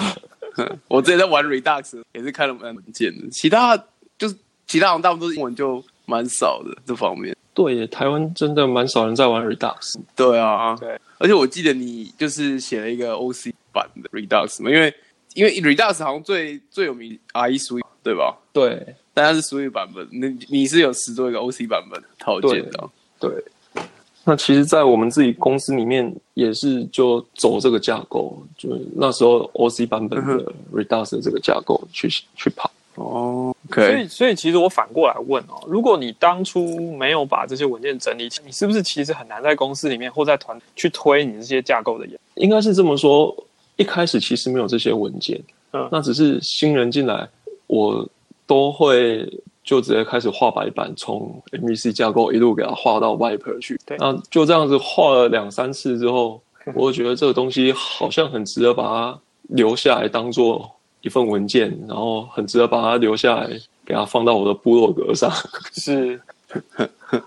[0.87, 3.77] 我之前在玩 Redux 也是看了蛮文件的，其他
[4.17, 4.35] 就是
[4.67, 7.35] 其他好像大部分都是英文，就蛮少的这方面。
[7.53, 9.95] 对耶，台湾真的蛮少人在玩 Redux。
[10.15, 14.93] 对啊，对，而且我记得你就是写了一个 OC 版的 Redux 嘛，因为
[15.33, 18.37] 因为 Redux 好像最最有名 IE Swift 对吧？
[18.53, 22.89] 对但它是 Swift 版本，你你是有实做一个 OC 版本套件的哦、
[23.19, 23.31] 对。
[24.25, 32.69] 那其实，在我们自己公司里面，也是就走这个架构，就那时候 OC 版本的 Redux 的这个架构去去跑。
[32.99, 42.19] 哦所，OK，以，所以其实我反过来问哦，如果你当初没有把这些文件整理起，你是不是其实很难在公司里面或在团去推你这些架构的研？
[42.35, 43.35] 应该是这么说，
[43.77, 45.39] 一开始其实没有这些文件，
[45.73, 47.27] 嗯那只是新人进来，
[47.67, 48.07] 我
[48.45, 49.27] 都会
[49.63, 53.79] 就直接开始画白板，从 MVC 架构一路给它画到 Viper 去。
[53.85, 56.41] 对那就这样子画了两三次之后，
[56.73, 59.19] 我就觉得这个东西好像很值得把它
[59.49, 60.69] 留下来当做
[61.01, 63.47] 一份文件，然后很值得把它留下来，
[63.85, 65.31] 给它放到我的部落格上。
[65.73, 66.19] 是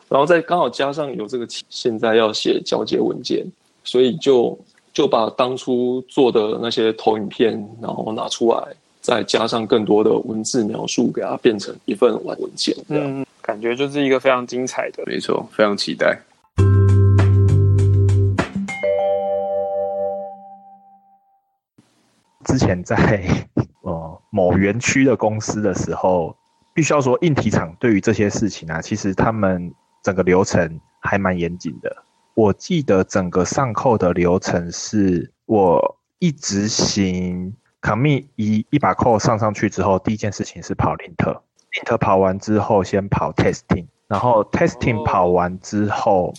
[0.09, 3.45] 然后再刚好加上有这个现在要写交接文件，
[3.85, 4.59] 所以就
[4.93, 8.63] 就把当初做的那些投影片，然后拿出来，
[9.01, 12.77] 再加上更多的文字描述，给它变成一份完文件。
[12.89, 15.03] 嗯，嗯，感觉就是一个非常精彩的。
[15.07, 16.21] 没错，非常期待。
[22.53, 23.25] 之前在
[23.81, 26.37] 呃某园区的公司的时候，
[26.75, 29.73] 必须要说硬体厂对于这些事情啊，其实他们
[30.03, 31.91] 整个流程还蛮严谨的。
[32.35, 46.35] 我记得整个上扣的流程是，我一直行 commit 一一把扣上上去之后，第一件事情是跑 lint，lint 跑完之后先跑 testing，然后 testing 哦跑完之后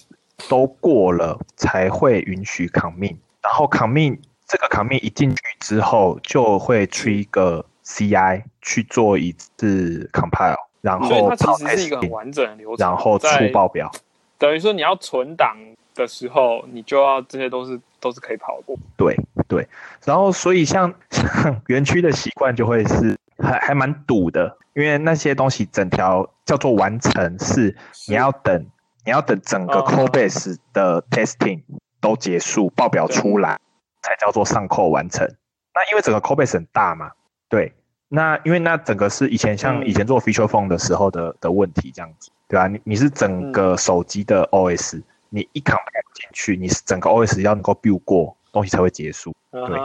[0.48, 13.92] 都过了才会允许 commit，然后 commit 这个 commit 一进去之后，就会 trigger CI 去做一次 compile，然后它其后跑实是一个很完整的流程，然后出报表。
[14.38, 15.56] 等于说你要存档
[15.96, 18.78] 的时候，你就要这些都是都是可以跑过。
[18.98, 19.18] 对
[19.48, 19.68] 对，
[20.06, 27.76] 然后所以像像 园区的习惯就会是还还蛮堵的，因为那些东西整条叫做完成是
[28.08, 28.66] 你要等
[29.06, 31.62] 你要等整个哦 code base 的 testing
[32.02, 33.60] 都结束，报表出来
[34.04, 35.28] 才叫做上扣完成。
[35.74, 37.12] 那因为整个 code base 很大嘛，
[37.50, 37.74] 对，
[38.08, 39.88] 那因为那整个是以前像嗯。
[39.88, 49.34] 以前做 feature phone 的时候的的问题这样子，对吧、你你是整个手机的 OS，、你一 compile 进去，你是整个 OS 要能够 build 过东西才会结束。
[49.52, 49.80] 对。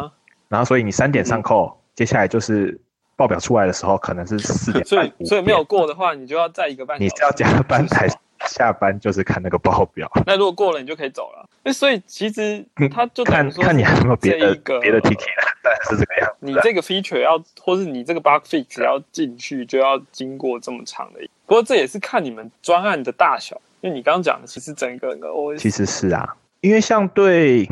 [0.48, 2.78] 然后所以你三点上扣，接下来就是
[3.16, 7.04] 报表出来的时候可能是四点所半五以所以没有过的话，你就要再一个半小时。
[7.04, 8.06] 你是要加班才
[8.48, 11.48] 下班，就是看那个报表，那如果过了，你就可以走了。
[11.62, 16.34] 那所以其实他就等看看你还有没有别的别的 TK 了， 但是这个样。
[16.40, 21.20] 你这个 feature 要，或是你这个 bug fix 要进去，就要经过这么长的。
[21.46, 27.68] 不过这也是看你们专案的大小，因为你刚刚讲的，其实整个 OS 其实是啊，因为像对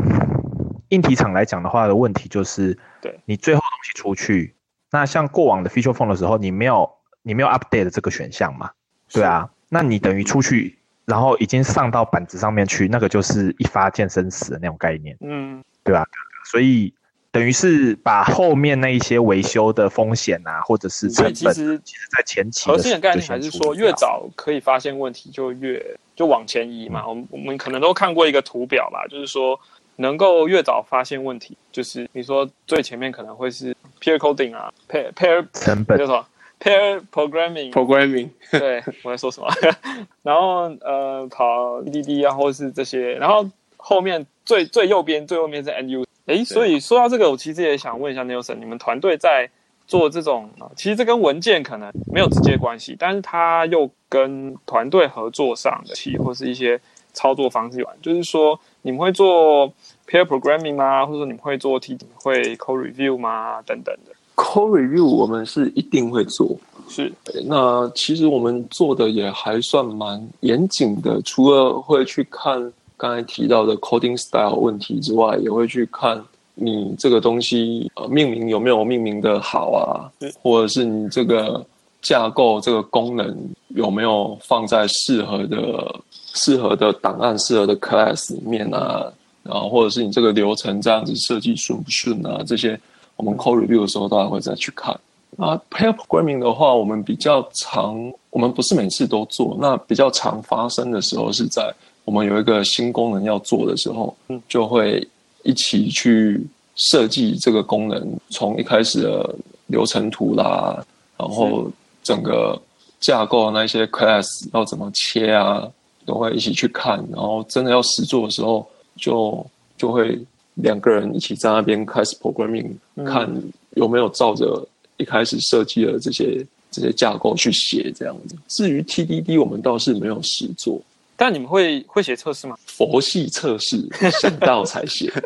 [0.90, 4.54] 硬体厂来讲的话，的问题就是，对你最后东西出去，
[4.90, 6.90] 那像过往的 feature phone 的时候，你没有
[7.22, 8.70] 你没有 update 这个选项嘛？
[9.12, 10.74] 对啊，那你等于出去，
[11.04, 15.14] 然后已经上到板子上面去，那个就是一发健身死的那种概念。
[15.20, 16.02] 嗯，对吧？
[16.50, 16.94] 所以
[17.30, 27.06] 等于是把后面那一些维修的风险啊，或者是成本，其实其实在前期核心的概念还是说，越早可以发现问题，就越就往前移嘛。
[27.06, 29.60] 我们我们可能都看过一个图表吧，就是说
[29.96, 36.26] 能够越早发现问题，就是你说最前面可能会是 peer coding 啊，pair pair 成本叫什么
[36.60, 39.48] pair programming programming，对我在说什么？
[40.22, 46.04] 然后呃跑 DDD 啊，或者是这些，然后后面最最右边最后面是 NU。
[46.26, 49.48] 哎，所以说到这个，我其实也想问一下 Nelson，你们团队在
[49.86, 56.80] 做这种啊，其实这跟文件可能没有直接关系，但是它又跟团队合作上的其或是一些
[57.12, 57.96] 操作方式有关。
[58.02, 59.68] 就是说，你们会做
[60.08, 61.06] pair programming 吗？
[61.06, 63.62] 或者说你们会做 T 会 code review 吗？
[63.62, 66.56] 等等的 code review 我们是一定会做。
[66.88, 67.12] 是，
[67.46, 72.72] 那其实我们做的也还算蛮严谨的，除了会去看。
[72.98, 76.18] 刚才提到的 coding style 问题之外，也会去看
[76.54, 80.08] 你这个东西呃命名有没有命名的好啊，
[80.40, 81.62] 或者是你这个
[82.00, 83.36] 架构这个功能
[83.68, 85.94] 有没有放在适合的
[86.32, 89.12] 适合的档案、适合的 class 里面啊，
[89.42, 92.80] 然后或者是你这个流程这样子设计顺不顺啊，这些
[93.16, 94.92] 我们 code review 的时候，大家会再去看。
[95.38, 101.74] 啊，pair programming 的话，我们比较常，我们不是每次都做，那比较常发生的时候是在。
[102.04, 104.16] 我们有一个新功能要做的时候，
[104.48, 105.06] 就会
[105.42, 106.40] 一起去
[106.76, 109.34] 设计这个功能，从一开始的
[109.66, 110.80] 流程图啦，
[111.18, 111.68] 然后
[112.04, 112.56] 整个
[113.00, 115.68] 架构那些 class 要怎么切啊，
[116.04, 117.04] 都会一起去看。
[117.10, 118.64] 然后真的要实做的时候，
[118.96, 119.44] 就
[119.76, 120.16] 就会
[120.56, 122.70] 两个人一起在那边开始 programming，
[123.06, 123.26] 看
[123.70, 124.66] 有没有照着
[124.98, 128.36] 一开始设计的这些这些架构去写这样子。
[128.48, 130.80] 至于 TDD，我们倒是没有实做。
[131.18, 132.54] 但你们会会写测试吗？
[132.66, 133.88] 佛系测试，
[134.20, 135.10] 想到才写。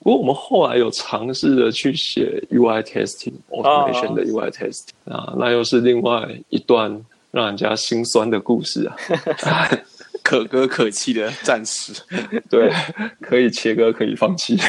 [0.00, 8.94] 不过我们后来有尝试着去写 UI testing，automation 的 UI testing 啊，那又是另外一段让人家心酸的故事啊，
[10.24, 11.92] 可歌可泣的战士。
[12.50, 12.72] 对，
[13.20, 14.58] 可以切割，可以放弃。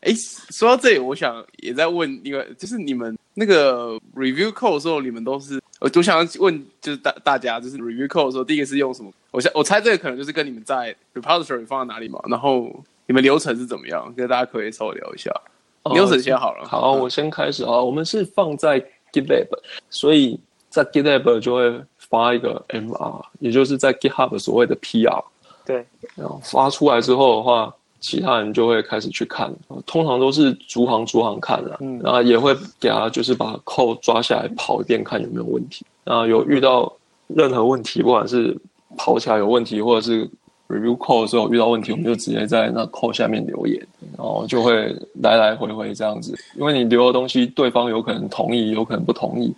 [0.00, 0.12] 哎，
[0.50, 9.12] 说到这里，我想也在问一个，就是你们那个 review code 的时候，你们都是，我我想要问，就是大大家，就是 review code 的时候，第一个是用什么？
[9.30, 14.12] 我想我猜这个可能就是跟你们在 repository 放在哪里嘛，然后你们流程是怎么样？
[14.16, 15.30] 跟大家可以稍微聊一下。
[15.94, 17.80] 流程先好了，好，我先开始啊。
[17.80, 18.80] 我们是放在
[19.12, 19.48] GitLab，
[19.88, 20.38] 所以
[20.72, 25.22] 在 GitLab 就会发一个 MR，也就是在 GitHub 所谓的 PR。
[25.64, 27.72] 对，然后发出来之后的话。
[28.04, 29.48] 其他人就会开始去看，
[29.86, 35.86] 通常都是逐行逐行看的，然后也会给他就是把扣抓下来跑一遍，看有没有问题。
[36.02, 36.92] 然后有遇到
[37.28, 38.58] 任何问题，不管是
[38.96, 40.28] 跑起来有问题，或者是
[40.66, 43.80] review code 的时候遇到问题，我们就直接在那扣下面留言，
[44.18, 44.92] 然后就会
[45.22, 46.36] 来来回回这样子。
[46.56, 49.54] 因为你留的东西，对方有可能同意，有可能不同意，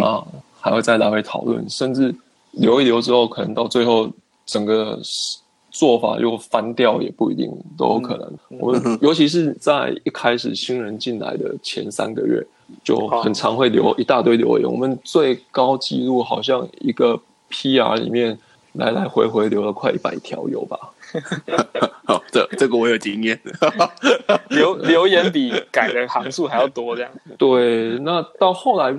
[0.00, 0.24] 啊，
[0.60, 2.14] 还会再来回讨论，甚至
[2.52, 4.10] 留一留之后，可能到最后
[4.46, 4.98] 整个。
[5.76, 8.32] 做法又翻掉也不一定都有可能。
[8.60, 12.40] 我们尤其是在一开始新人进来的前三个月，
[12.84, 14.70] 就很常会留一大堆留言。
[14.70, 17.20] 我们最高纪录好像一个
[17.50, 18.38] PR 里面
[18.74, 20.78] 来来回回留了快一百条有吧？
[22.06, 23.36] 好，这这个我有经验。
[24.50, 27.10] 留 留言比改的行数还要多，这样。
[27.36, 28.94] 对，那到后来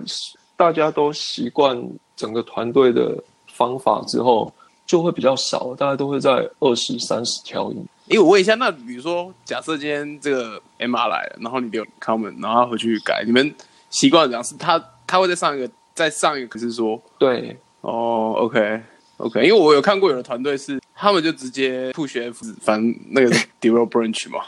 [0.58, 1.82] 大家都习惯
[2.16, 3.16] 整个团队的
[3.48, 4.52] 方法之后。
[4.88, 7.84] 就会比较少，大家都会在二十三十条音。
[8.08, 13.52] 哎，我问一下，那比如说，假设今天这个 MR 来了，然后你留 comment，然后回去改，你们
[13.90, 14.44] 习惯怎样？
[14.44, 18.80] 是他他会再上一个，再上一个，可是说对哦，OK
[19.18, 24.42] OK，因为我有看过有的团队是他们就直接 push F，反正那个 develop branch 嘛。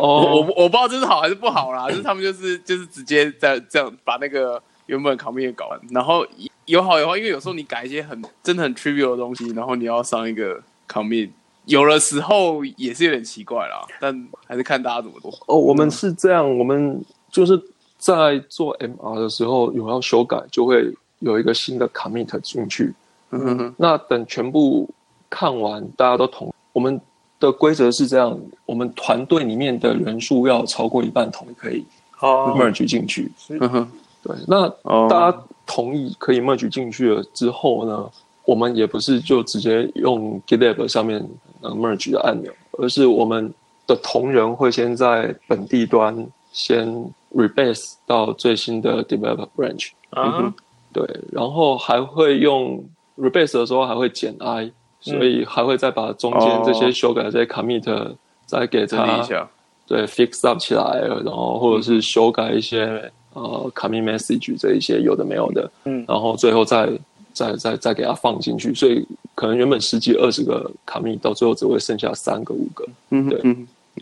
[0.00, 6.26] 哦，我我不知道这是好还是不好啦，就是他们就是就是直接在这样把那个原本 commit 搞完，然后。
[6.66, 11.30] 有好有坏，因为有时候你改一些很真的很 trivial 的东西，然后你要上一个 commit，
[11.66, 13.86] 有的时候也是有点奇怪啦。
[14.00, 15.32] 但还是看大家怎么做。
[15.46, 17.56] 哦，我们是这样，我们就是
[17.98, 22.92] 在做 MR 的时候有要修改，就会有一个新的 commit 进去。
[23.30, 23.74] 嗯哼。
[23.76, 24.92] 那等全部
[25.30, 27.00] 看完，大家都同我们
[27.38, 31.86] 的规则是这样：我们团队里面的人数要超过一半同意可以
[32.18, 33.30] merge 进去。
[33.50, 33.88] 嗯哼。
[34.26, 34.68] 对，那
[35.08, 35.38] 大家。
[35.68, 38.08] 同意可以 merge 进去了之后呢，
[38.44, 41.28] 我们也不是就直接用 GitLab 上面
[41.60, 43.52] merge 的按钮，而是我们
[43.84, 46.86] 的同仁会先在本地端先
[47.34, 50.54] rebase 到最新的 develop branch，啊，
[50.92, 54.70] 对，然后还会用 rebase 的时候还会减 i，
[55.00, 58.14] 所以还会再把中间这些修改这些 commit
[58.46, 59.50] 再给它一下，
[59.84, 66.90] 对 fix up 起来，然后或者是修改一些呃 commit message 这一些有的没有的，嗯，然后最后再
[67.32, 73.40] 再再再给它放进去，所以可能原本十几二十个 commit 到最后只会剩下三个五个，嗯，对，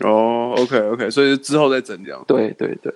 [0.07, 2.93] 哦，OK OK，所以之后再整这样，对对对，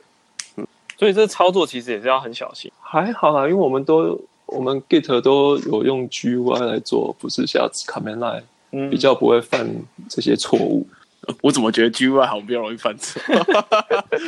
[0.56, 0.66] 嗯，
[0.98, 4.20] 所以这操作其实也是要很小心，还好啦，因为我们都。
[4.52, 9.70] 我们 Git 都有用 GUI 来做，不是下 Command Line，嗯比较不会犯
[10.10, 10.88] 这些错误。
[11.42, 13.22] 我怎么觉得 GUI 好像比较容易犯错？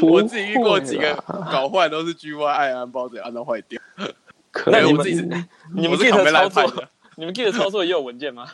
[0.02, 1.16] 我自己遇过几个
[1.52, 3.82] 搞坏都是 GUI 按按包子按到坏掉。
[4.68, 5.06] 那你们
[5.76, 6.84] 你们 Git 操作，
[7.16, 8.48] 你们 Git 操作也有文件吗？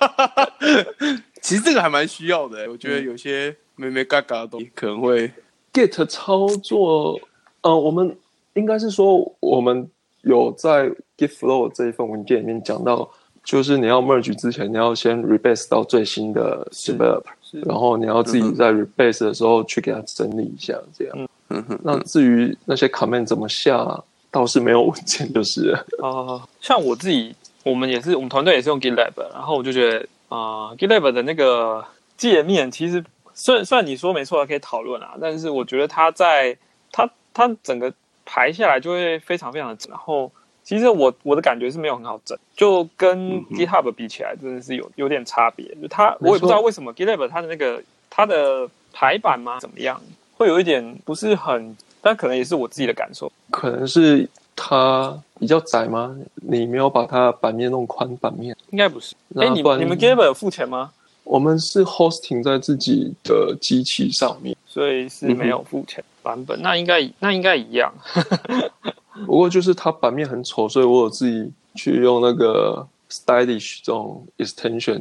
[1.42, 5.32] 其实这个还蛮需要的，我觉得有些没没嘎嘎的东西可能会
[5.72, 7.20] Git 操作。
[7.62, 8.16] 呃，我们
[8.54, 9.90] 应该是说我们。
[10.22, 13.10] 有在 Git Flow 这一份文件里面讲到，
[13.44, 17.22] 就是你要 merge 之前，你要先 rebase 到最新的 develop，
[17.66, 21.28] 然后你要自己在 rebase 的时候去给它整理一下，这样。
[21.48, 21.78] 嗯哼。
[21.82, 25.70] 那至于那些 comment 怎么下，倒是没有文件，就是。
[26.02, 27.34] 啊，像我自己，
[27.64, 31.84] 我们也是，我们团队也是用 GitLab，然后我就觉得啊，GitLab 的那个
[32.16, 36.56] 界面，其实虽然虽然你说没错，可以讨论啊，但是我觉得它在
[36.92, 37.92] 它它整个。
[38.32, 40.30] 排下来就会非常非常的整，然后
[40.62, 45.66] 其实我我的感觉是没有很好整，就跟 GitHub 比起来，真的是有有点差别。
[45.82, 50.00] 就它我也不知道为什么 GitHub 它的那个它的排版吗怎么样，
[50.36, 56.16] 会有一点不是很，但可能也是我自己的感受，可能是它比较窄吗？
[56.34, 58.56] 你没有把它版面弄宽版面？
[58.70, 59.16] 应该不是。
[59.36, 60.92] 哎，你你们 GitHub 有付钱吗？
[61.24, 66.02] 我们是 hosting 在自己的机器上面，所以是没有付钱。
[66.22, 67.90] 版本那应该那应该一样，
[69.26, 75.00] 不过就是它版面很丑，所以我有自己去用那个 stylish 这种 extension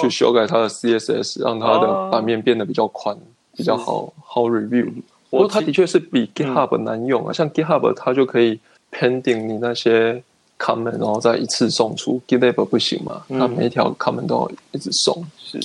[0.00, 3.16] 去修改它的 CSS，让它的版面变得比较宽，
[3.56, 4.90] 比较好好 review。
[5.30, 8.58] 不过它的确是比 GitHub 难用啊，像 GitHub 它就可以
[8.90, 10.22] pending 你那些
[10.58, 15.24] comment，然后再一次送出 GitHub 不行嘛，它每一条 comment 都要一直送。
[15.38, 15.58] 是，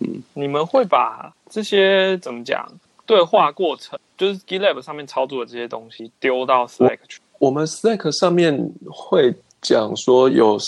[0.00, 2.70] 嗯，你们会把这些怎么讲？
[3.06, 7.20] 对话过程就是 GitLab 上面操作的这些东西丢到 Slack 去。
[7.38, 10.58] 我们 Slack 上面会讲说有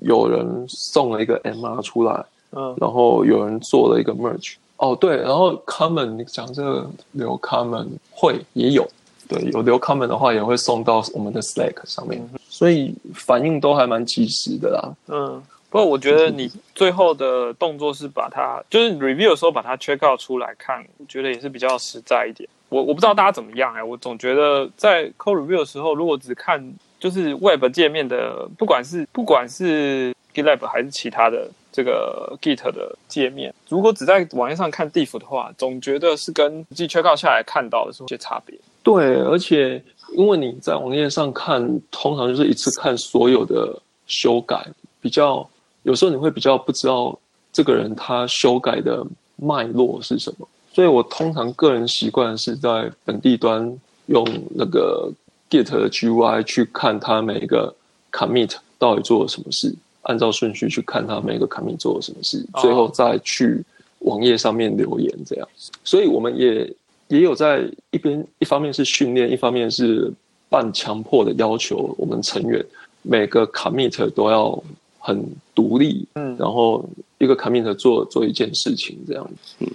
[0.00, 4.54] 有人送了一个 MR 出来，嗯，然后有人做了一个 Merge。
[4.76, 8.88] 哦，对，然后 Common 你讲这个留 Common 会也有，
[9.28, 14.94] 对，有留 Common 的话也会送到我们的 Slack 上面，所以反应都还蛮及时的啦。
[15.08, 15.42] 嗯。
[15.70, 22.48] 不过我觉得你最后的动作是把它，就是 review 的时候把它 check out 出来看，我觉得也是比较实在一点。
[22.68, 38.58] 我我不知道大家怎么样哎，我总觉得在 code review 的时候，如果只看就是 web 界面的，不管是不管是 GitLab 还是其他的这个 Git 的界面，如果只在网页上看 diff 的话，总觉得是跟实际 check out 下来看到的是有些差别。
[38.82, 39.82] 对，而且
[40.16, 44.66] 因为你在网页上看，通常就是一次看所有的修改，
[45.00, 45.48] 比较。
[45.84, 47.18] 有时候你会比较不知道
[47.50, 49.06] 这个人他修改的
[49.36, 50.46] 脉络是什么，
[50.78, 53.76] 所以我通常个人习惯是在本地端
[54.06, 54.24] 用
[54.54, 55.12] 那个
[55.50, 57.74] Git 的 GUI 去看它每一个
[58.12, 63.60] commit 到底做了什么事，按照顺序去看它每个 commit 做了什么事，最后再去
[64.02, 65.48] 网页上面留言这样。
[65.82, 66.72] 所以我们也
[67.08, 70.12] 也有在一边一方面是训练，一方面是
[70.48, 72.64] 半强迫的要求我们成员
[73.02, 74.62] 每个 commit 都要。
[75.00, 75.24] 很
[75.54, 76.84] 独立，嗯，然后
[77.16, 79.68] 一个 commit 做做一件事情这样子，嗯，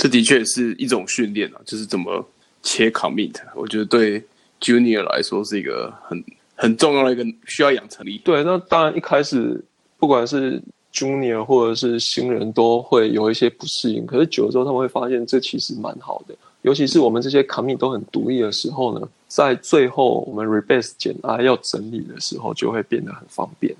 [0.00, 2.26] 这的确是一种训练啊，就是怎么
[2.62, 4.24] 切 commit，我觉得对
[4.58, 6.24] junior 来说是一个很
[6.54, 8.18] 很重要的一个需要养成力。
[8.24, 9.62] 对，那当然一开始
[9.98, 10.58] 不管是
[10.90, 23.76] junior 或者是新人都会有一些不适应，可是久了之后他们会发现这其实蛮好的，尤其是我们这些 commit 都很独立的时候呢，在最后我们 rebase 简 I 要整理的时候就会变得很方便。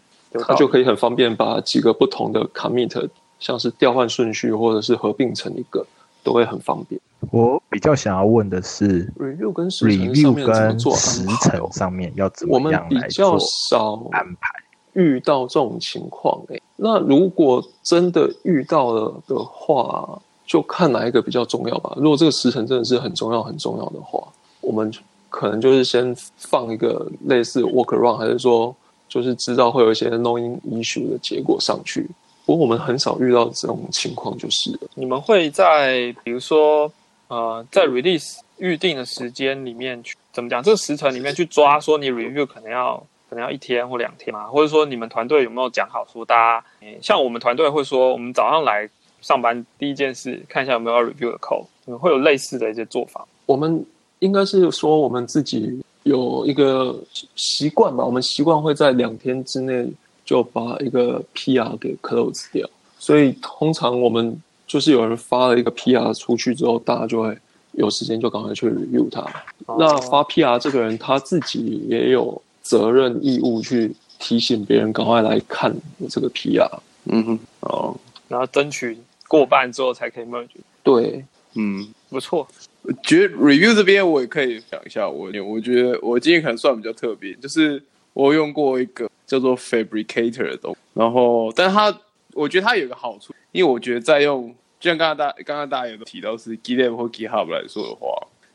[0.47, 3.09] 它就可以很方便把几个不同的 commit，
[3.41, 5.85] 像是调换顺序或者是合并成一个，
[6.23, 7.01] 都会很方便。
[7.31, 13.39] 我比较想要问的是，review 跟时程上面怎么做时程上面要怎么样来做
[14.11, 14.49] 安排？
[14.95, 21.93] 遇到这种情况，哎，那如果真的遇到了的话，就看哪一个比较重要吧。
[21.97, 24.27] 如果这个时程真的是很重要、很重要的话，
[24.61, 24.93] 我们
[25.29, 28.75] 可能就是先放一个类似 workaround，还是说？
[29.09, 32.09] 就是知道会有一些 knowing issue 的结果上去，
[32.57, 36.90] 过我们很少遇到这种情况，就是你们会在比如说
[37.28, 40.62] 呃，在 release 预定的时间里面去怎么讲？
[40.62, 42.96] 这个时辰里面去抓，说你 review 可能要
[43.28, 48.88] 可能要一天或两天嘛，或者说你们团队有没有讲好说大家，像我们团队会说，我们早上来
[49.20, 53.24] 上班第一件事看一下有没有要 review 的 code，会有类似的一些做法。
[53.46, 53.84] 我们
[54.18, 56.98] 应该是说我们自己有一个
[57.36, 59.88] 习惯吧，我们习惯会在两天之内
[60.31, 62.68] 就把一个 PR 给 close 掉，
[63.01, 67.37] 所以通常我们就是有人发了一个 PR 出去之后，大家就会。
[67.74, 69.24] 有时间就赶快去 review 它。
[69.78, 75.72] 那发 PR 这个人他自己也有责任义务去提醒别人赶快来看
[76.09, 76.68] 这个 PR。
[77.05, 80.49] 嗯哼，哦，然后争取过半之后才可以 merge。
[80.83, 81.24] 对，
[81.55, 82.47] 嗯，不错。
[82.83, 87.81] 我觉得 review 这边我也可以讲一下，我我觉得我今天可能算比较特别，就是
[88.14, 91.97] 我用过一个叫做 Fabricator 的东，然后，但是它
[92.33, 94.53] 我觉得它有个好处，因为我觉得在用。
[94.81, 98.09] 就像刚刚大刚刚大家有提到是 GitLab 或 GitHub 来说的话，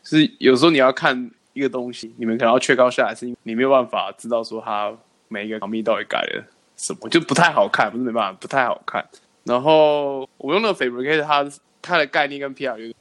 [0.04, 4.92] 是有时候你要看一个东西，你们可能要确高下来，是因为你没有办法知道说它
[5.28, 6.44] 每一个 commit 到底改了
[6.76, 9.08] 什么，就不太好看，不是没办法，不太好看。
[9.44, 11.48] 然后我用那个 Fabricator，它
[11.80, 12.92] 它的概念跟 PR 有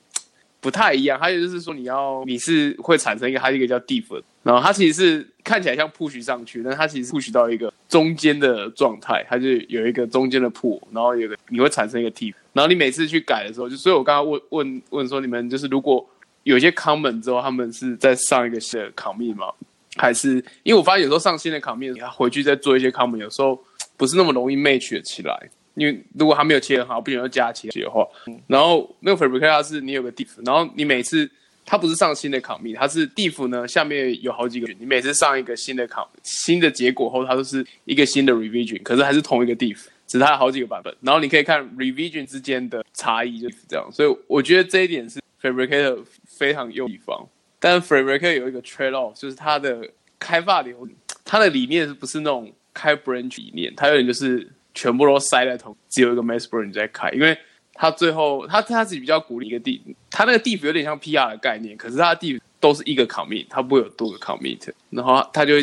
[0.65, 12.33] 不太一样，它也就是说你要你是会产生一个它一个叫 diff，然后它其实是看起来像 push 上去，但它其实 push 到一个中间的状态，它就有一个中间的 pull，然后有个你会产生一个 diff。
[12.55, 16.03] 然后你每次去改的时候，就所以我刚刚问问问说，你们就是如果
[16.45, 19.49] 有些 common 之后，他们是在上一个新的 commit 吗？
[19.97, 23.63] 还是因为我发现有时候上新的 commit，你回去再做一些 common，有时候
[23.99, 25.51] 不是那么容易 match 起来。
[25.75, 28.07] 因为如果他没有切很好，不想要加切的话，
[28.47, 31.31] 然后那个 fabricator 是你有个 diff，然后你每次
[31.67, 39.87] 它不是上新的 commit，它是 diff 呢下面有好几个，你每次上一个新的 com 新的结果后，它都是一个新的 revision，可是还是同一个 diff。
[40.07, 47.27] 只它有好几个版本，然后你可以看 revision 之间的差异就是这样，所以我觉得这一点是 Fabricator 非常有地方。
[47.59, 50.87] 但 Fabricator 有一个 trade off，就是它的开发流，
[51.25, 53.73] 它的理念是不是那种开 branch 理念？
[53.75, 57.37] 它有点就是全部都塞在同，只有一个 mass branch 在开，因为
[57.73, 65.55] 他最后他他自己比较鼓励一个地，他那个地府有点像 PR 的概念，可是他的地都是一个 commit，他不会有多个 commit，然后他就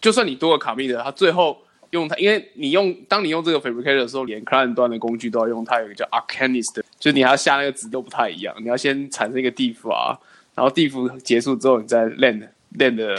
[0.00, 1.58] 就算你多个 commit，他最后。
[1.92, 8.54] 用它，因为你用当你用这个 fabricator 的时候，连 client 端的工具都要用它，有一个叫 archanist 就你要下那个值都不太一样。
[8.60, 10.12] 你要先产生一个地府啊，
[10.54, 12.46] 然后地府结束之后，你再 land
[12.76, 13.18] land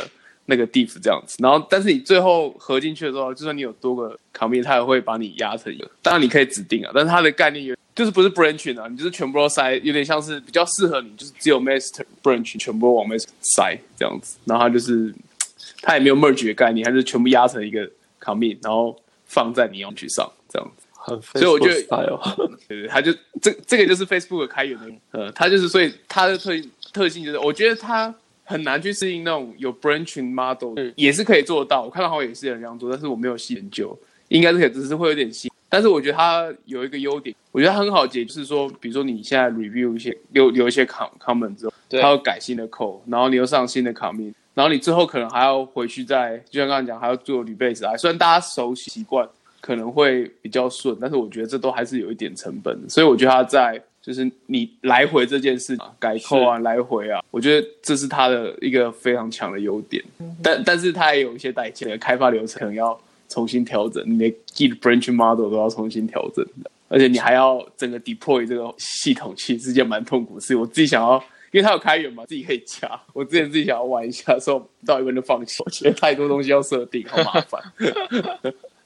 [0.50, 1.38] 那个 diff 这样子。
[1.40, 5.90] 然后，但是你最后合进去的时候，就算你有多个 commit，它也会把你压成一个。
[6.02, 14.38] 当然你可以指定啊，但是它的概念有就是不是 branch 啊，你就是全部都塞，有点像是比较适合你，就是只有 master branch 全部往 master 塞这样子。
[14.46, 15.14] 然后它就是
[15.82, 17.90] 它也没有 merge 的概念，它是全部压成一个。
[18.22, 18.94] commit，然后
[19.24, 21.82] 放在你用去上，这样子，所以我觉得，
[22.68, 26.52] 对对，它就这这个就是 Facebook 开源的，呃，它就是所以它的特
[26.92, 28.14] 特性就是，我觉得它
[28.50, 31.84] 很难去适应那种有 branching model，也是可以做到。
[31.84, 33.96] 我看到好像也是有人这样做，但是我没有细研究，
[34.30, 35.52] 应该是可以，只是会有点细。
[35.70, 44.34] 但是我觉得它有一个优点，我觉得它很好解，就是说，比如说你现在 review 一些留留一些 com comment 之后，它要改新的 code，然后你又上新的 commit。
[44.56, 47.96] 然后你最后可能还要回去再，就像刚才讲，还要做捋背子啊。
[47.96, 49.30] 虽然大家熟悉习惯
[49.62, 52.78] 可能会比较顺，但是我觉得这都还是有一点成本。
[52.90, 60.04] 所以我觉得它在就是你来回这件事啊，改扣啊，来回啊，我觉得这是他的一个非常强的优点。
[60.42, 70.56] 但但是他也有一些代价，开发流程可能要重新调整，你连 Git branch model 都要重新调整的，而且你还要整个 deploy 这个系统，其实是件蛮痛苦的事。
[70.56, 71.24] 我自己想要。
[71.52, 72.88] 因为它有开源嘛，自己可以加。
[73.12, 77.60] 我之前自己想要玩一下，说到一半就放弃，我觉得太多东西要设定，好麻烦。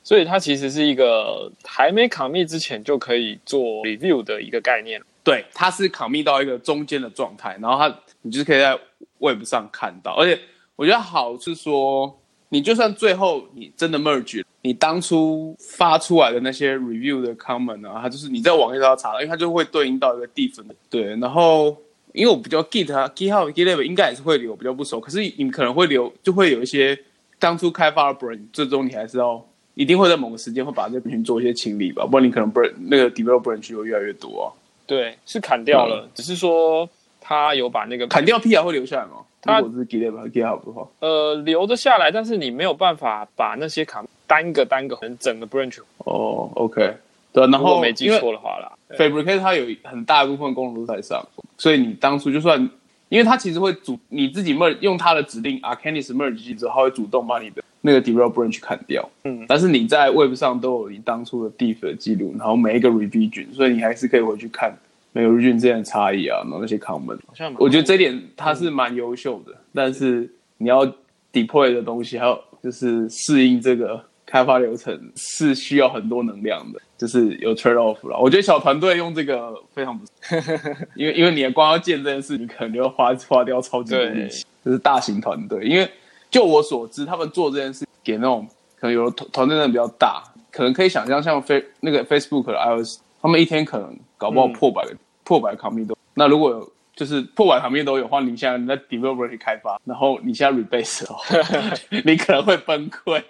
[0.04, 5.02] 所以它其实是一个还没 commit 之前就可以做 review 的一个概念。
[5.24, 8.78] 对，它是 commit 到一个中间的状态，然后它你就是可以在
[9.20, 10.14] web 上看到。
[10.16, 10.40] 而且
[10.76, 20.76] 我觉得好是说，你就算最后你真的 merge，你当初发出来的那些 review 的 comment 啊，它就是你在网页上要查到，因为它就会对应到一个地方的。
[20.90, 21.76] 对，然后。
[22.14, 25.00] 因为我比较 Git 啊，GitHub、GitLab 应该也是会留，比较不熟。
[25.00, 26.96] 可是你可能会留，就会有一些
[27.40, 29.44] 当初开发的 branch，最终你还是要
[29.74, 34.48] 一定会在某个时间会把这群做一些清理吧，不然你可能 branch 那个 develop branch 会越来越多啊。
[34.86, 36.88] 对，是砍掉了，只是说
[37.22, 39.26] 他有把那个砍掉 P R 会留下来吗？
[39.46, 45.80] 如果是和 GitHub 的话，呃，留得下来，但是你没有办法把那些卡单个单个成整个 branch。
[45.98, 46.96] 哦，OK。
[47.34, 52.70] 对，然后没记错的话啦，Fabricator 它有很大一部分功能都在上，所以你当初就算，
[53.10, 59.08] 因为它其实会主你自己 merge 用它的指令 Arcanist merge 之后，它会主动把你的那个 develop branch 砍掉。
[59.26, 64.74] 嗯，但是你在 Web 上都有你当初的 diff 的记录，然后每一个 revision，所以你还是可以回去看
[65.12, 67.20] 每个 revision 之间的差异啊，然后那些 comment。
[67.28, 70.86] 好像我觉得这点它是蛮优秀的，但是你要
[71.34, 78.18] deploy 的东西还有就是适应这个开发流程是需要很多能量的，就是有 trade off 了。
[78.18, 80.38] 我觉得小团队用这个非常不错，
[80.96, 84.46] 因为因为你光要建这件事，你可能就要花花掉超级多力气。
[84.64, 85.86] 就是大型团队，因为
[86.34, 88.48] 就我所知，他们做这件事给那种
[88.80, 95.96] 可能有团团队的比较大，可能可以想象像 Face 那个 Facebook 的 iOS，他们一天可能搞不好破百个破百 commit 都。
[96.16, 101.18] 那如果有就是破百旁边都有话，你现在你在 developer 开发，然后你现在 rebase 哦，
[102.04, 103.22] 你可能会崩溃。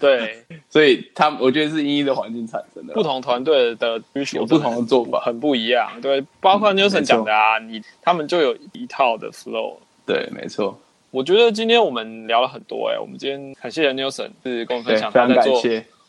[0.00, 2.94] 对， 所以他我觉得是因应的环境产生的。
[2.94, 5.90] 不同团队的需求有不同的做法，很不一样。
[6.00, 9.76] 对，包括 Newson 讲的啊，你他们就有一套的 flow。
[10.06, 10.78] 对，没错。
[11.12, 15.62] 我觉得今天我们聊了很多哎，我们今天很谢谢 Nelson 是跟我们分享他在做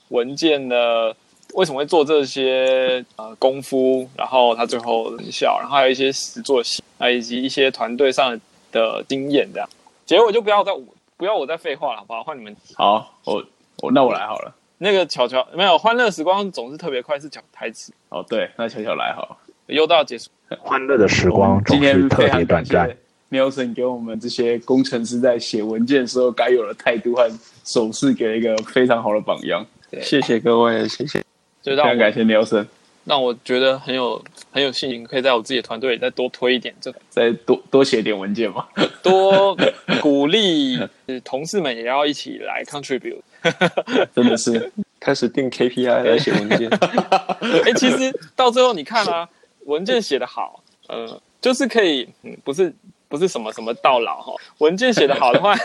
[0.07, 1.13] 文件的。
[1.55, 4.09] 为什么会做这些呃功夫？
[4.17, 8.39] 然后他最后成效，然后还有一些实作性，啊，以及一些团队上
[8.71, 9.69] 的经验这样。
[10.05, 10.71] 结尾就不要再
[11.17, 12.23] 不要我再废话了，好不好？
[12.23, 12.55] 换你们。
[12.75, 13.43] 好，我
[13.81, 14.55] 我那我来好了。
[14.77, 17.93] 那个巧巧没有欢乐时光总是特别快，是讲台词。
[18.07, 19.37] 哦，对，那巧巧来好了。
[19.67, 20.29] 又到结束，
[20.61, 22.89] 欢乐的时光总是特别短暂。
[23.33, 27.27] Nelson 给我们这些工程师在写文件时候该有的态度和
[27.63, 29.65] 手势，给了一个非常好的榜样。
[30.01, 31.23] 谢谢各位，谢谢。
[31.63, 32.67] 就让感谢 Nelson，
[33.05, 38.67] 让我觉得很有很有信心，可以在我自己的团队里再多推一点，这再多多写点文件嘛，
[39.01, 39.57] 多
[40.01, 40.77] 鼓励
[41.23, 43.21] 同事们也要一起来 contribute，
[44.13, 46.69] 真的是开始定 KPI 来写文件。
[47.65, 49.27] 哎，其实到最后你看啊，
[49.65, 52.73] 文件写得好，呃，就是可以，嗯，不是。
[53.13, 55.55] 不是什么什么到老哈，文件写的好的话，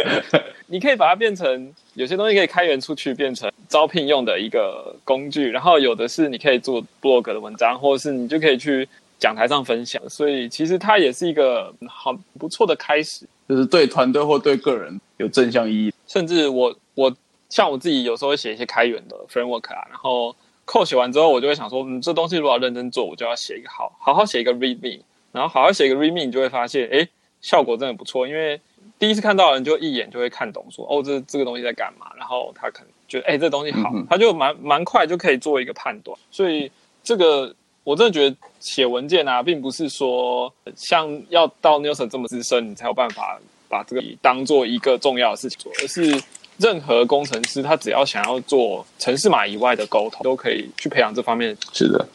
[0.68, 5.50] 你可以把它变成有些东西可以开源出去，变成招聘用的一个工具。
[5.50, 8.86] 然后有的是你可以做 blog 的文章，或者是你就可以去
[9.18, 10.06] 讲台上分享。
[10.06, 15.94] 所以其实它也是一个很不错的开始，就是对团队或对个人有正向意义。
[16.06, 17.10] 甚至我我
[17.48, 20.36] 像我自己有时候会写一些开源的 framework 啊，然后
[20.66, 25.00] code 写完之后，我就会想说，嗯，这东西如果要认真做，我就要写一个好好好写一个 readme。
[25.32, 27.08] 然后好好写一个 readme，你就会发现，哎，
[27.40, 28.28] 效果真的不错。
[28.28, 28.60] 因为
[28.98, 32.06] 第一次看到的人就一眼就会看懂，说，哦，这这个东西在干嘛。
[32.16, 36.16] 然后他可能觉得，哎，这东西好，他就蛮蛮快就可以做一个判断。
[36.30, 36.70] 所以
[37.02, 46.22] 这个我真的觉得写文件啊，并不是说像要到 Nelson 这么资深，你才有办法把这个当做一个重要的事情做，而是
[46.58, 51.56] 任何工程师他只要想要做城市码以外的沟通，都可以去培养这方面。
[51.72, 52.06] 是的。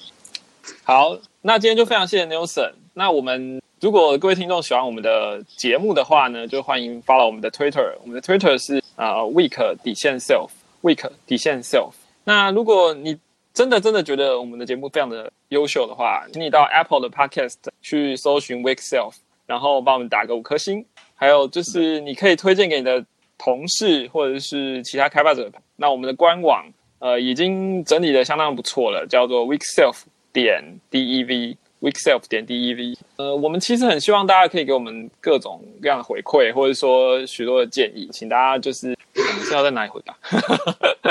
[0.84, 2.72] 好，那今天就非常谢谢 Nelson。
[2.98, 11.92] 那我们如果各位听众喜欢我们的节目的话呢，就欢迎 follow 我们的 Twitter，我们的 Twitter 是啊 week 底线 self，week 底线 self。
[12.24, 13.16] 那如果你
[13.54, 19.14] 真的真的觉得我们的节目非常的优秀的话，请你到 Apple 的 Podcast 去搜寻 week self，
[19.46, 20.84] 然后帮我们打个五颗星。
[21.14, 23.06] 还有就是你可以推荐给你的
[23.38, 25.52] 同事或者是其他开发者。
[25.76, 26.66] 那我们的官网
[26.98, 29.98] 呃已经整理的相当不错了，叫做 week self
[30.34, 31.56] 点 dev。
[31.82, 40.16] Weekself 点 dev，呃，我们其实很希望大家可以给我们各种各样的回馈，或者说许多的建议，请大家就是我们是要在哪里回答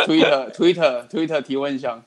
[0.05, 2.03] ？Twitter Twitter Twitter 提问箱，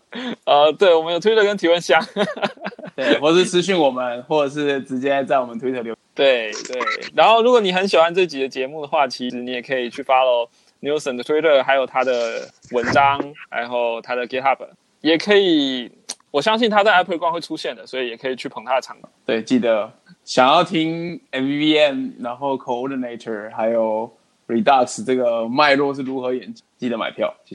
[0.46, 2.06] 呃，对，我们有 Twitter 跟提问箱，
[2.96, 5.96] 对，或是私信我们，或者是直接在我们 Twitter 留。
[6.14, 6.82] 对对，
[7.16, 10.50] 然后如果你很喜欢这集的节目的话，其实你也可以去 follow
[10.82, 14.58] Nelson 的 Twitter，还有他的文章，然后他的 GitHub，
[15.00, 15.90] 也可以。
[16.32, 18.96] 我相信他在 Apple 光会出现的，所以也可以去捧他的场。
[19.26, 19.92] 对，记得
[20.24, 24.16] 想要听 MVVM，然后 Coordinator，还有
[24.48, 27.34] Redux 这个脉络是如何演进，记得买票。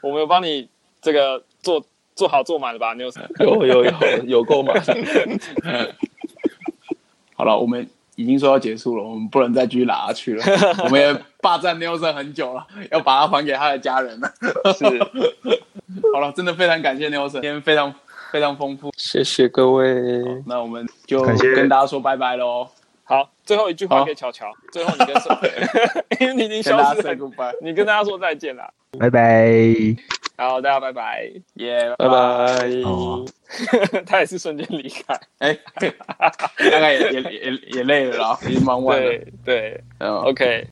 [0.00, 0.70] 我们有帮你
[1.02, 1.84] 这个做
[2.14, 2.94] 做好做满了吧？
[2.94, 3.10] 你有
[3.66, 3.92] 有有有
[4.24, 4.80] 有够满。
[7.34, 7.86] 好了，我们。
[8.18, 10.44] 已经说要结束了，我们不能再继续拉下去了。
[10.82, 14.28] 我们也霸占 Nelson 很久了，要把它还给他的家人了。
[14.76, 14.84] 是，
[16.12, 17.94] 好了，真的非常感谢 Nelson，今天非常
[18.32, 19.94] 非常丰富，谢谢各位。
[20.46, 22.66] 那我们就跟大家说拜拜喽。
[23.48, 24.30] 最后一句话可以悄，
[24.70, 25.34] 最后你跟说，
[26.20, 27.00] 因为你已经消失，
[27.62, 29.50] 你跟大家说再见了，拜拜，
[30.36, 32.68] 好，大家拜拜，也拜拜，
[34.04, 39.10] 他也是瞬间离开，哎，大概也也也也累了啦，已经忙完了，
[39.46, 40.68] 对对，OK。